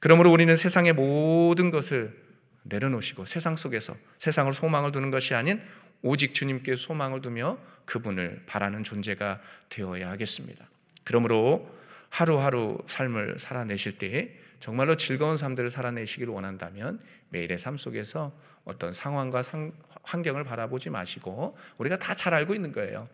그러므로 0.00 0.32
우리는 0.32 0.54
세상의 0.54 0.94
모든 0.94 1.70
것을 1.70 2.16
내려놓으시고 2.64 3.24
세상 3.24 3.56
속에서 3.56 3.96
세상을 4.18 4.52
소망을 4.52 4.92
두는 4.92 5.10
것이 5.10 5.34
아닌 5.34 5.60
오직 6.02 6.34
주님께 6.34 6.76
소망을 6.76 7.20
두며 7.20 7.58
그분을 7.84 8.42
바라는 8.46 8.84
존재가 8.84 9.40
되어야 9.68 10.10
하겠습니다. 10.10 10.66
그러므로 11.04 11.70
하루하루 12.08 12.78
삶을 12.86 13.38
살아내실 13.38 13.98
때에 13.98 14.30
정말로 14.58 14.96
즐거운 14.96 15.36
삶들을 15.36 15.70
살아내시기를 15.70 16.32
원한다면 16.32 17.00
매일의 17.28 17.58
삶 17.58 17.76
속에서 17.76 18.32
어떤 18.64 18.92
상황과 18.92 19.42
상, 19.42 19.72
환경을 20.02 20.44
바라보지 20.44 20.90
마시고 20.90 21.56
우리가 21.78 21.98
다 21.98 22.14
잘 22.14 22.34
알고 22.34 22.54
있는 22.54 22.72
거예요. 22.72 23.08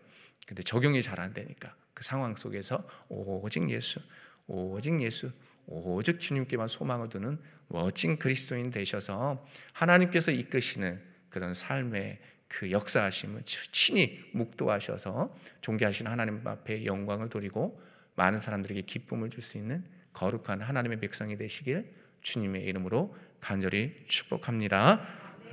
근데 0.47 0.63
적용이 0.63 1.01
잘 1.01 1.19
안 1.19 1.33
되니까 1.33 1.75
그 1.93 2.03
상황 2.03 2.35
속에서 2.35 2.83
오직 3.09 3.69
예수, 3.69 3.99
오직 4.47 5.01
예수, 5.01 5.31
오직 5.65 6.19
주님께만 6.19 6.67
소망을 6.67 7.09
두는 7.09 7.39
멋진 7.67 8.17
그리스도인 8.17 8.71
되셔서 8.71 9.45
하나님께서 9.73 10.31
이끄시는 10.31 11.01
그런 11.29 11.53
삶의 11.53 12.19
그 12.47 12.71
역사하심을 12.71 13.43
친히 13.45 14.19
묵도하셔서 14.33 15.35
존귀하신 15.61 16.07
하나님 16.07 16.45
앞에 16.45 16.85
영광을 16.85 17.29
돌리고 17.29 17.81
많은 18.15 18.37
사람들에게 18.37 18.81
기쁨을 18.81 19.29
줄 19.29 19.41
수 19.41 19.57
있는 19.57 19.83
거룩한 20.13 20.61
하나님의 20.61 20.99
백성이 20.99 21.37
되시길 21.37 21.85
주님의 22.21 22.63
이름으로 22.63 23.15
간절히 23.41 23.93
축복합니다. 24.07 25.01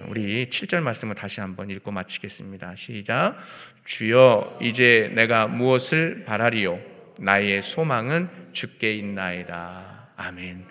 우리 0.06 0.46
7절 0.46 0.82
말씀을 0.82 1.14
다시 1.14 1.40
한번 1.40 1.70
읽고 1.70 1.90
마치겠습니다. 1.90 2.76
시작. 2.76 3.36
주여 3.84 4.58
이제 4.62 5.10
내가 5.14 5.46
무엇을 5.46 6.24
바라리요 6.24 6.80
나의 7.18 7.60
소망은 7.60 8.28
주께 8.52 8.94
있나이다. 8.94 10.10
아멘. 10.16 10.64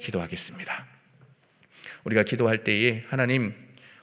기도하겠습니다. 0.00 0.86
우리가 2.04 2.22
기도할 2.22 2.62
때에 2.62 3.04
하나님 3.08 3.54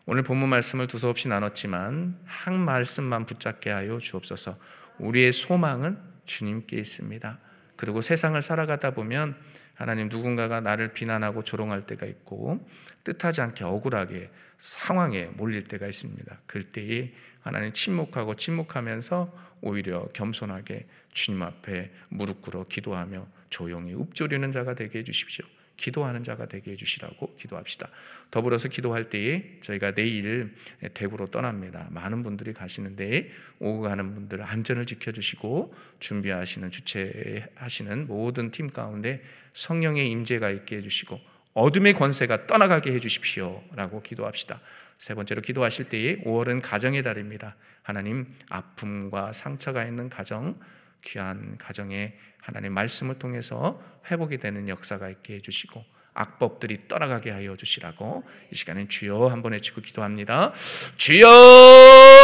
오늘 0.06 0.23
본문 0.23 0.49
말씀을 0.49 0.88
두서없이 0.88 1.29
나눴지만 1.29 2.19
한 2.25 2.60
말씀만 2.60 3.25
붙잡게 3.25 3.69
하여 3.69 3.99
주옵소서. 3.99 4.58
우리의 4.99 5.32
소망은 5.32 5.97
주님께 6.25 6.75
있습니다. 6.77 7.39
그리고 7.84 8.00
세상을 8.00 8.41
살아가다 8.41 8.91
보면 8.91 9.36
하나님 9.74 10.08
누군가가 10.08 10.62
나를 10.62 10.93
비난하고 10.93 11.43
조롱할 11.43 11.86
때가 11.86 12.06
있고 12.06 12.65
뜻하지 13.04 13.41
않게 13.41 13.65
억울하게 13.65 14.30
상황에 14.62 15.26
몰릴 15.26 15.65
때가 15.65 15.88
있습니다. 15.88 16.39
그때에 16.48 17.12
하나님 17.41 17.74
침묵하고 17.74 18.36
침묵하면서 18.36 19.58
오히려 19.60 20.08
겸손하게 20.13 20.88
주님 21.12 21.43
앞에 21.43 21.91
무릎 22.08 22.41
꿇어 22.41 22.63
기도하며 22.69 23.28
조용히 23.50 23.93
읊조리는 23.93 24.54
자가 24.54 24.76
되게 24.76 25.00
해 25.00 25.04
주십시오. 25.04 25.43
기도하는 25.78 26.24
자가 26.24 26.48
되게 26.48 26.72
해주시라고 26.72 27.36
기도합시다. 27.36 27.90
더불어서 28.32 28.70
기도할 28.70 29.10
때에 29.10 29.58
저희가 29.62 29.92
내일 29.92 30.56
대구로 30.94 31.28
떠납니다. 31.28 31.88
많은 31.92 32.24
분들이 32.24 32.54
가시는데 32.54 33.30
오고 33.60 33.82
가는 33.82 34.14
분들 34.14 34.44
안전을 34.44 34.86
지켜주시고 34.86 35.74
준비하시는 36.00 36.72
주최하시는 36.72 38.08
모든 38.08 38.52
팀 38.52 38.70
가운데 38.70 39.22
성령의 39.54 40.10
임재가 40.10 40.50
있게 40.52 40.78
해주시고 40.78 41.20
어둠의 41.54 41.94
권세가 41.94 42.48
떠나가게 42.48 42.92
해주십시오라고 42.94 44.02
기도합시다. 44.02 44.60
세 44.98 45.14
번째로 45.14 45.42
기도하실 45.42 45.90
때에 45.90 46.18
5월은 46.24 46.62
가정의 46.64 47.04
달입니다. 47.04 47.56
하나님 47.82 48.26
아픔과 48.50 49.34
상처가 49.34 49.86
있는 49.86 50.10
가정, 50.10 50.58
귀한 51.04 51.58
가정에 51.58 52.13
하나님 52.42 52.74
말씀을 52.74 53.20
통해서 53.20 53.82
회복이 54.10 54.38
되는 54.38 54.68
역사가 54.68 55.10
있게 55.10 55.36
해주시고 55.36 55.84
악법들이 56.13 56.88
떠나가게 56.88 57.32
하여 57.32 57.56
주시라고 57.56 58.24
이 58.52 58.56
시간에 58.56 58.88
주여 58.88 59.28
한번 59.28 59.54
외치고 59.54 59.82
기도합니다. 59.82 60.54
주여! 60.98 62.23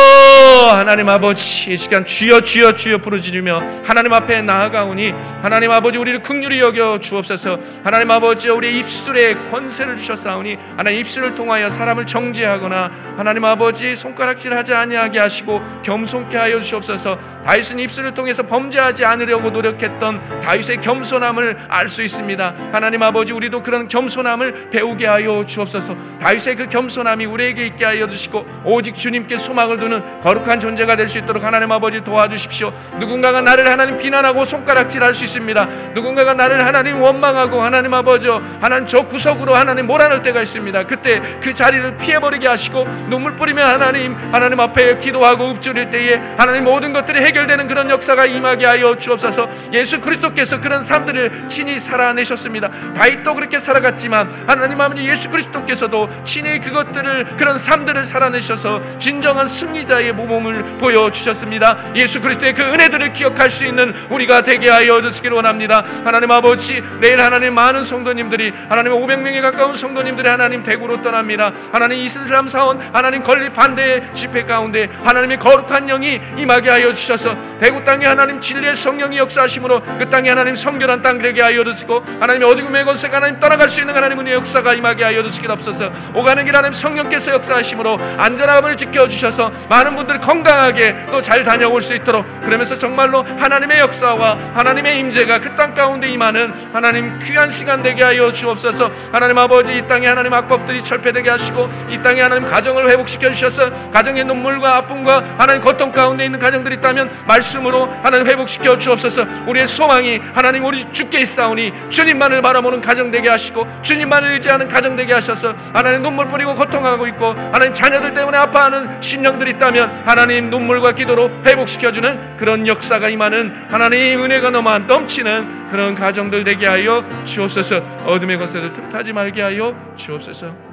하나님 0.75 1.09
아버지 1.09 1.73
이 1.73 1.77
시간 1.77 2.05
주여 2.05 2.41
주여 2.41 2.75
주여 2.75 2.99
부르짖으며 2.99 3.61
하나님 3.83 4.13
앞에 4.13 4.41
나아가오니 4.41 5.13
하나님 5.41 5.71
아버지 5.71 5.97
우리를 5.97 6.21
극률히 6.21 6.59
여겨 6.59 6.99
주옵소서. 6.99 7.59
하나님 7.83 8.11
아버지 8.11 8.49
우리 8.49 8.77
입술에 8.77 9.35
권세를 9.51 9.97
주셨사오니 9.97 10.57
하나님 10.77 10.99
입술을 10.99 11.35
통하여 11.35 11.69
사람을 11.69 12.05
정죄하거나 12.05 12.91
하나님 13.17 13.45
아버지 13.45 13.95
손가락질하지 13.95 14.73
아니하게 14.73 15.19
하시고 15.19 15.61
겸손케 15.83 16.37
하여 16.37 16.61
주옵소서. 16.61 17.17
다윗은 17.45 17.79
입술을 17.79 18.13
통해서 18.13 18.43
범죄하지 18.43 19.05
않으려고 19.05 19.49
노력했던 19.49 20.41
다윗의 20.41 20.81
겸손함을 20.81 21.57
알 21.67 21.89
수 21.89 22.03
있습니다. 22.03 22.53
하나님 22.71 23.01
아버지 23.01 23.33
우리도 23.33 23.63
그런 23.63 23.87
겸손함을 23.87 24.69
배우게 24.69 25.07
하여 25.07 25.43
주옵소서. 25.45 25.95
다윗의 26.21 26.55
그 26.55 26.69
겸손함이 26.69 27.25
우리에게 27.25 27.65
있게 27.65 27.83
하여 27.83 28.07
주시고 28.07 28.45
오직 28.63 28.95
주님께 28.95 29.39
소망을 29.39 29.77
두는 29.77 30.18
거룩한 30.23 30.59
존재가 30.59 30.95
될 30.95 31.09
수 31.09 31.17
있도록 31.17 31.43
하나님 31.43 31.71
아버지 31.71 32.01
도와주십시오. 32.01 32.71
누군가가 32.99 33.41
나를 33.41 33.69
하나님 33.69 33.97
비난하고 33.97 34.45
손가락질할 34.45 35.13
수 35.15 35.23
있습니다. 35.23 35.67
누군가가 35.95 36.35
나를 36.35 36.63
하나님 36.63 37.01
원망하고 37.01 37.61
하나님 37.61 37.93
아버지 37.93 38.27
하나님 38.61 38.85
저 38.85 39.01
구석으로 39.01 39.55
하나님 39.55 39.87
몰아넣을 39.87 40.21
때가 40.21 40.41
있습니다. 40.43 40.83
그때 40.83 41.19
그 41.41 41.53
자리를 41.53 41.97
피해버리게 41.97 42.47
하시고 42.47 42.85
눈물 43.07 43.35
뿌리며 43.35 43.65
하나님 43.65 44.15
하나님 44.31 44.59
앞에 44.59 44.99
기도하고 44.99 45.49
읊조릴 45.51 45.89
때에 45.89 46.21
하나님 46.37 46.65
모든 46.65 46.93
것들이 46.93 47.19
해결되는 47.19 47.67
그런 47.67 47.89
역사가 47.89 48.27
임하게 48.27 48.65
하여 48.67 48.95
주옵소서. 48.95 49.49
예수 49.73 49.99
그리스도께서 50.01 50.61
그런 50.61 50.83
삶들을 50.83 51.45
친히 51.47 51.79
살아내셨습니다. 51.79 52.69
다윗도 52.93 53.33
그렇게 53.33 53.59
살아갔지만 53.59 54.43
하나님 54.45 54.79
아버지 54.79 55.07
예수 55.07 55.29
그리스도께서도 55.29 56.07
친히 56.23 56.59
그것들을 56.59 57.25
그런 57.37 57.57
삶들을 57.57 58.05
살아내셔서 58.05 58.99
진정한 58.99 59.47
승리자의 59.47 60.08
모범을 60.13 60.77
보여주셨습니다. 60.79 61.77
예수 61.95 62.21
그리스도의 62.21 62.53
그 62.53 62.61
은혜들을 62.61 63.13
기억할 63.13 63.49
수 63.49 63.65
있는 63.65 63.93
우리가 64.09 64.41
되게 64.41 64.69
하여 64.69 65.01
주시기를 65.01 65.35
원합니다. 65.35 65.83
하나님 66.03 66.31
아버지 66.31 66.81
내일 66.99 67.21
하나님 67.21 67.53
많은 67.53 67.83
성도님들이 67.83 68.53
하나님 68.67 68.93
500명에 68.93 69.41
가까운 69.41 69.75
성도님들이 69.75 70.27
하나님 70.27 70.63
대구로 70.63 71.01
떠납니다. 71.01 71.51
하나님 71.71 71.97
이슬람 71.99 72.47
사원 72.47 72.79
하나님 72.93 73.23
건립 73.23 73.53
반대 73.53 74.01
집회 74.13 74.43
가운데 74.43 74.89
하나님의 75.03 75.37
거룩한 75.39 75.87
영이 75.87 76.19
임하게 76.37 76.69
하여 76.69 76.93
주셔서 76.93 77.35
대구 77.59 77.83
땅에 77.83 78.05
하나님 78.05 78.39
진리의 78.39 78.75
성령이 78.75 79.17
역사하심으로 79.17 79.81
그 79.97 80.09
땅에 80.09 80.29
하나님 80.29 80.55
성결한 80.55 81.01
땅 81.01 81.19
되게 81.21 81.41
하여 81.41 81.63
주시고 81.63 82.03
하나님의 82.19 82.49
어둠의 82.49 82.85
권세가 82.85 83.17
하나님 83.17 83.39
떠나갈 83.39 83.69
수 83.69 83.81
있는 83.81 83.95
하나님 83.95 84.19
은혜의 84.19 84.37
역사가 84.37 84.73
임하게 84.73 85.03
하여 85.03 85.23
주시길 85.23 85.51
앞서서 85.51 85.91
오가는 86.13 86.45
길 86.45 86.55
하나님 86.55 86.73
성령께서 86.73 87.33
역사하심으로 87.33 87.99
안전함을 88.17 88.77
지켜 88.77 89.07
주셔서 89.07 89.51
많은 89.69 89.95
분들이 89.99 90.19
건강하게 90.19 90.95
또 91.11 91.21
잘 91.21 91.43
다녀올 91.43 91.81
수 91.81 91.93
있도록 91.93 92.25
그러면서 92.41 92.75
정말로 92.77 93.23
하나님의 93.23 93.79
역사와 93.79 94.37
하나님의 94.55 94.99
임재가 94.99 95.39
그 95.39 95.55
땅 95.59 95.73
가운데 95.73 96.07
임하는 96.09 96.53
하나님 96.71 97.19
귀한 97.19 97.51
시간 97.51 97.83
되게 97.83 98.01
하여 98.01 98.31
주옵소서. 98.31 98.89
하나님 99.11 99.37
아버지 99.37 99.75
이 99.77 99.81
땅에 99.87 100.07
하나님 100.07 100.33
악법들이 100.33 100.81
철폐되게 100.83 101.29
하시고 101.29 101.69
이 101.89 101.97
땅에 102.01 102.21
하나님 102.21 102.47
가정을 102.47 102.89
회복시켜 102.89 103.29
주셔서 103.31 103.69
가정의 103.91 104.23
눈물과 104.23 104.77
아픔과 104.77 105.23
하나님 105.37 105.61
고통 105.61 105.91
가운데 105.91 106.23
있는 106.23 106.39
가정들이 106.39 106.75
있다면 106.75 107.09
말씀으로 107.27 107.89
하나님 108.01 108.25
회복시켜 108.27 108.77
주옵소서. 108.77 109.25
우리의 109.47 109.67
소망이 109.67 110.21
하나님 110.33 110.63
우리 110.63 110.85
주께 110.93 111.19
있사오니 111.21 111.73
주님만을 111.89 112.41
바라보는 112.41 112.79
가정 112.81 113.11
되게 113.11 113.27
하시고 113.27 113.67
주님만을 113.81 114.31
의지하는 114.31 114.69
가정 114.69 114.95
되게 114.95 115.13
하셔서 115.13 115.53
하나님 115.73 116.03
눈물 116.03 116.27
뿌리고 116.27 116.55
고통하고 116.55 117.05
있고 117.07 117.35
하나님 117.51 117.73
자녀들 117.73 118.13
때문에 118.13 118.37
아파하는 118.37 119.01
심령들이 119.01 119.51
있다면 119.51 119.88
하나님 120.05 120.49
눈물과 120.49 120.93
기도로 120.93 121.29
회복시켜주는 121.45 122.37
그런 122.37 122.67
역사가 122.67 123.09
임하는 123.09 123.49
하나님 123.71 124.23
은혜가 124.23 124.49
넘어 124.49 124.79
넘치는 124.79 125.69
그런 125.69 125.95
가정들 125.95 126.43
되게 126.43 126.65
하여 126.65 127.03
주옵소서. 127.25 128.05
어둠의 128.05 128.37
권세를 128.37 128.73
틈타지 128.73 129.13
말게 129.13 129.41
하여 129.41 129.95
주옵소서. 129.95 130.69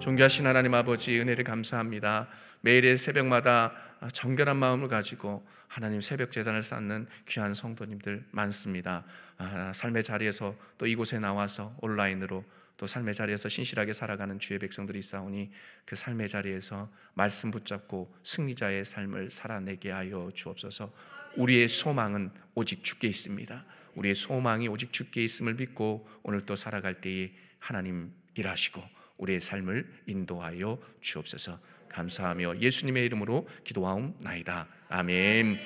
존귀하신 0.00 0.46
하나님 0.46 0.74
아버지 0.74 1.18
은혜를 1.20 1.44
감사합니다. 1.44 2.28
매일의 2.60 2.96
새벽마다 2.96 3.72
정결한 4.12 4.56
마음을 4.56 4.88
가지고 4.88 5.46
하나님 5.68 6.00
새벽 6.00 6.32
재단을 6.32 6.62
쌓는 6.62 7.06
귀한 7.28 7.54
성도님들 7.54 8.24
많습니다. 8.30 9.04
아, 9.38 9.72
삶의 9.74 10.04
자리에서 10.04 10.54
또 10.78 10.86
이곳에 10.86 11.18
나와서 11.18 11.74
온라인으로 11.80 12.44
또 12.76 12.86
삶의 12.86 13.14
자리에서 13.14 13.48
신실하게 13.48 13.92
살아가는 13.92 14.38
주의 14.38 14.58
백성들이 14.58 14.98
있사오니 14.98 15.50
그 15.84 15.96
삶의 15.96 16.28
자리에서 16.28 16.90
말씀 17.14 17.50
붙잡고 17.50 18.14
승리자의 18.22 18.84
삶을 18.84 19.30
살아내게 19.30 19.90
하여 19.90 20.30
주옵소서. 20.34 20.92
우리의 21.36 21.68
소망은 21.68 22.30
오직 22.54 22.84
주께 22.84 23.08
있습니다. 23.08 23.64
우리의 23.94 24.14
소망이 24.14 24.68
오직 24.68 24.92
주께 24.92 25.24
있음을 25.24 25.54
믿고 25.54 26.08
오늘 26.22 26.42
또 26.42 26.54
살아갈 26.54 27.00
때에 27.00 27.32
하나님 27.58 28.12
일하시고 28.34 28.82
우리의 29.18 29.40
삶을 29.40 29.90
인도하여 30.06 30.78
주옵소서. 31.00 31.58
감사하며 31.88 32.60
예수님의 32.60 33.06
이름으로 33.06 33.48
기도하옵나이다. 33.64 34.68
아멘. 34.88 35.58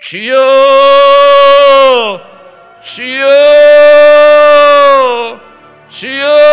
주여! 0.00 0.36
주여! 2.84 3.62
주여 5.88 6.51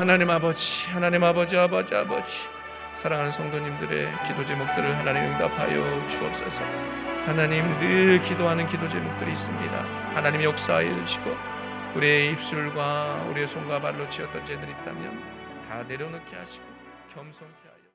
하나님 0.00 0.30
아버지 0.30 0.88
하나님 0.92 1.22
아버지 1.22 1.58
아버지 1.58 1.94
아버지. 1.94 2.48
사랑하는 2.94 3.30
성도님들의 3.30 4.08
기도 4.26 4.46
제목들을 4.46 4.96
하나님 4.96 5.30
응답하여 5.30 6.08
주옵소서. 6.08 6.64
하나님 7.26 7.68
늘 7.78 8.18
기도하는 8.22 8.64
기도 8.64 8.88
제목들이 8.88 9.32
있습니다. 9.32 9.78
하나님 10.14 10.42
역사하여 10.42 11.04
주시고 11.04 11.36
우리의 11.96 12.32
입술과 12.32 13.26
우리의 13.28 13.46
손과 13.46 13.82
발로 13.82 14.08
지었던 14.08 14.42
죄들이 14.46 14.70
있다면 14.70 15.22
다 15.68 15.82
내려놓게 15.86 16.34
하시고 16.34 16.64
겸손케 17.12 17.69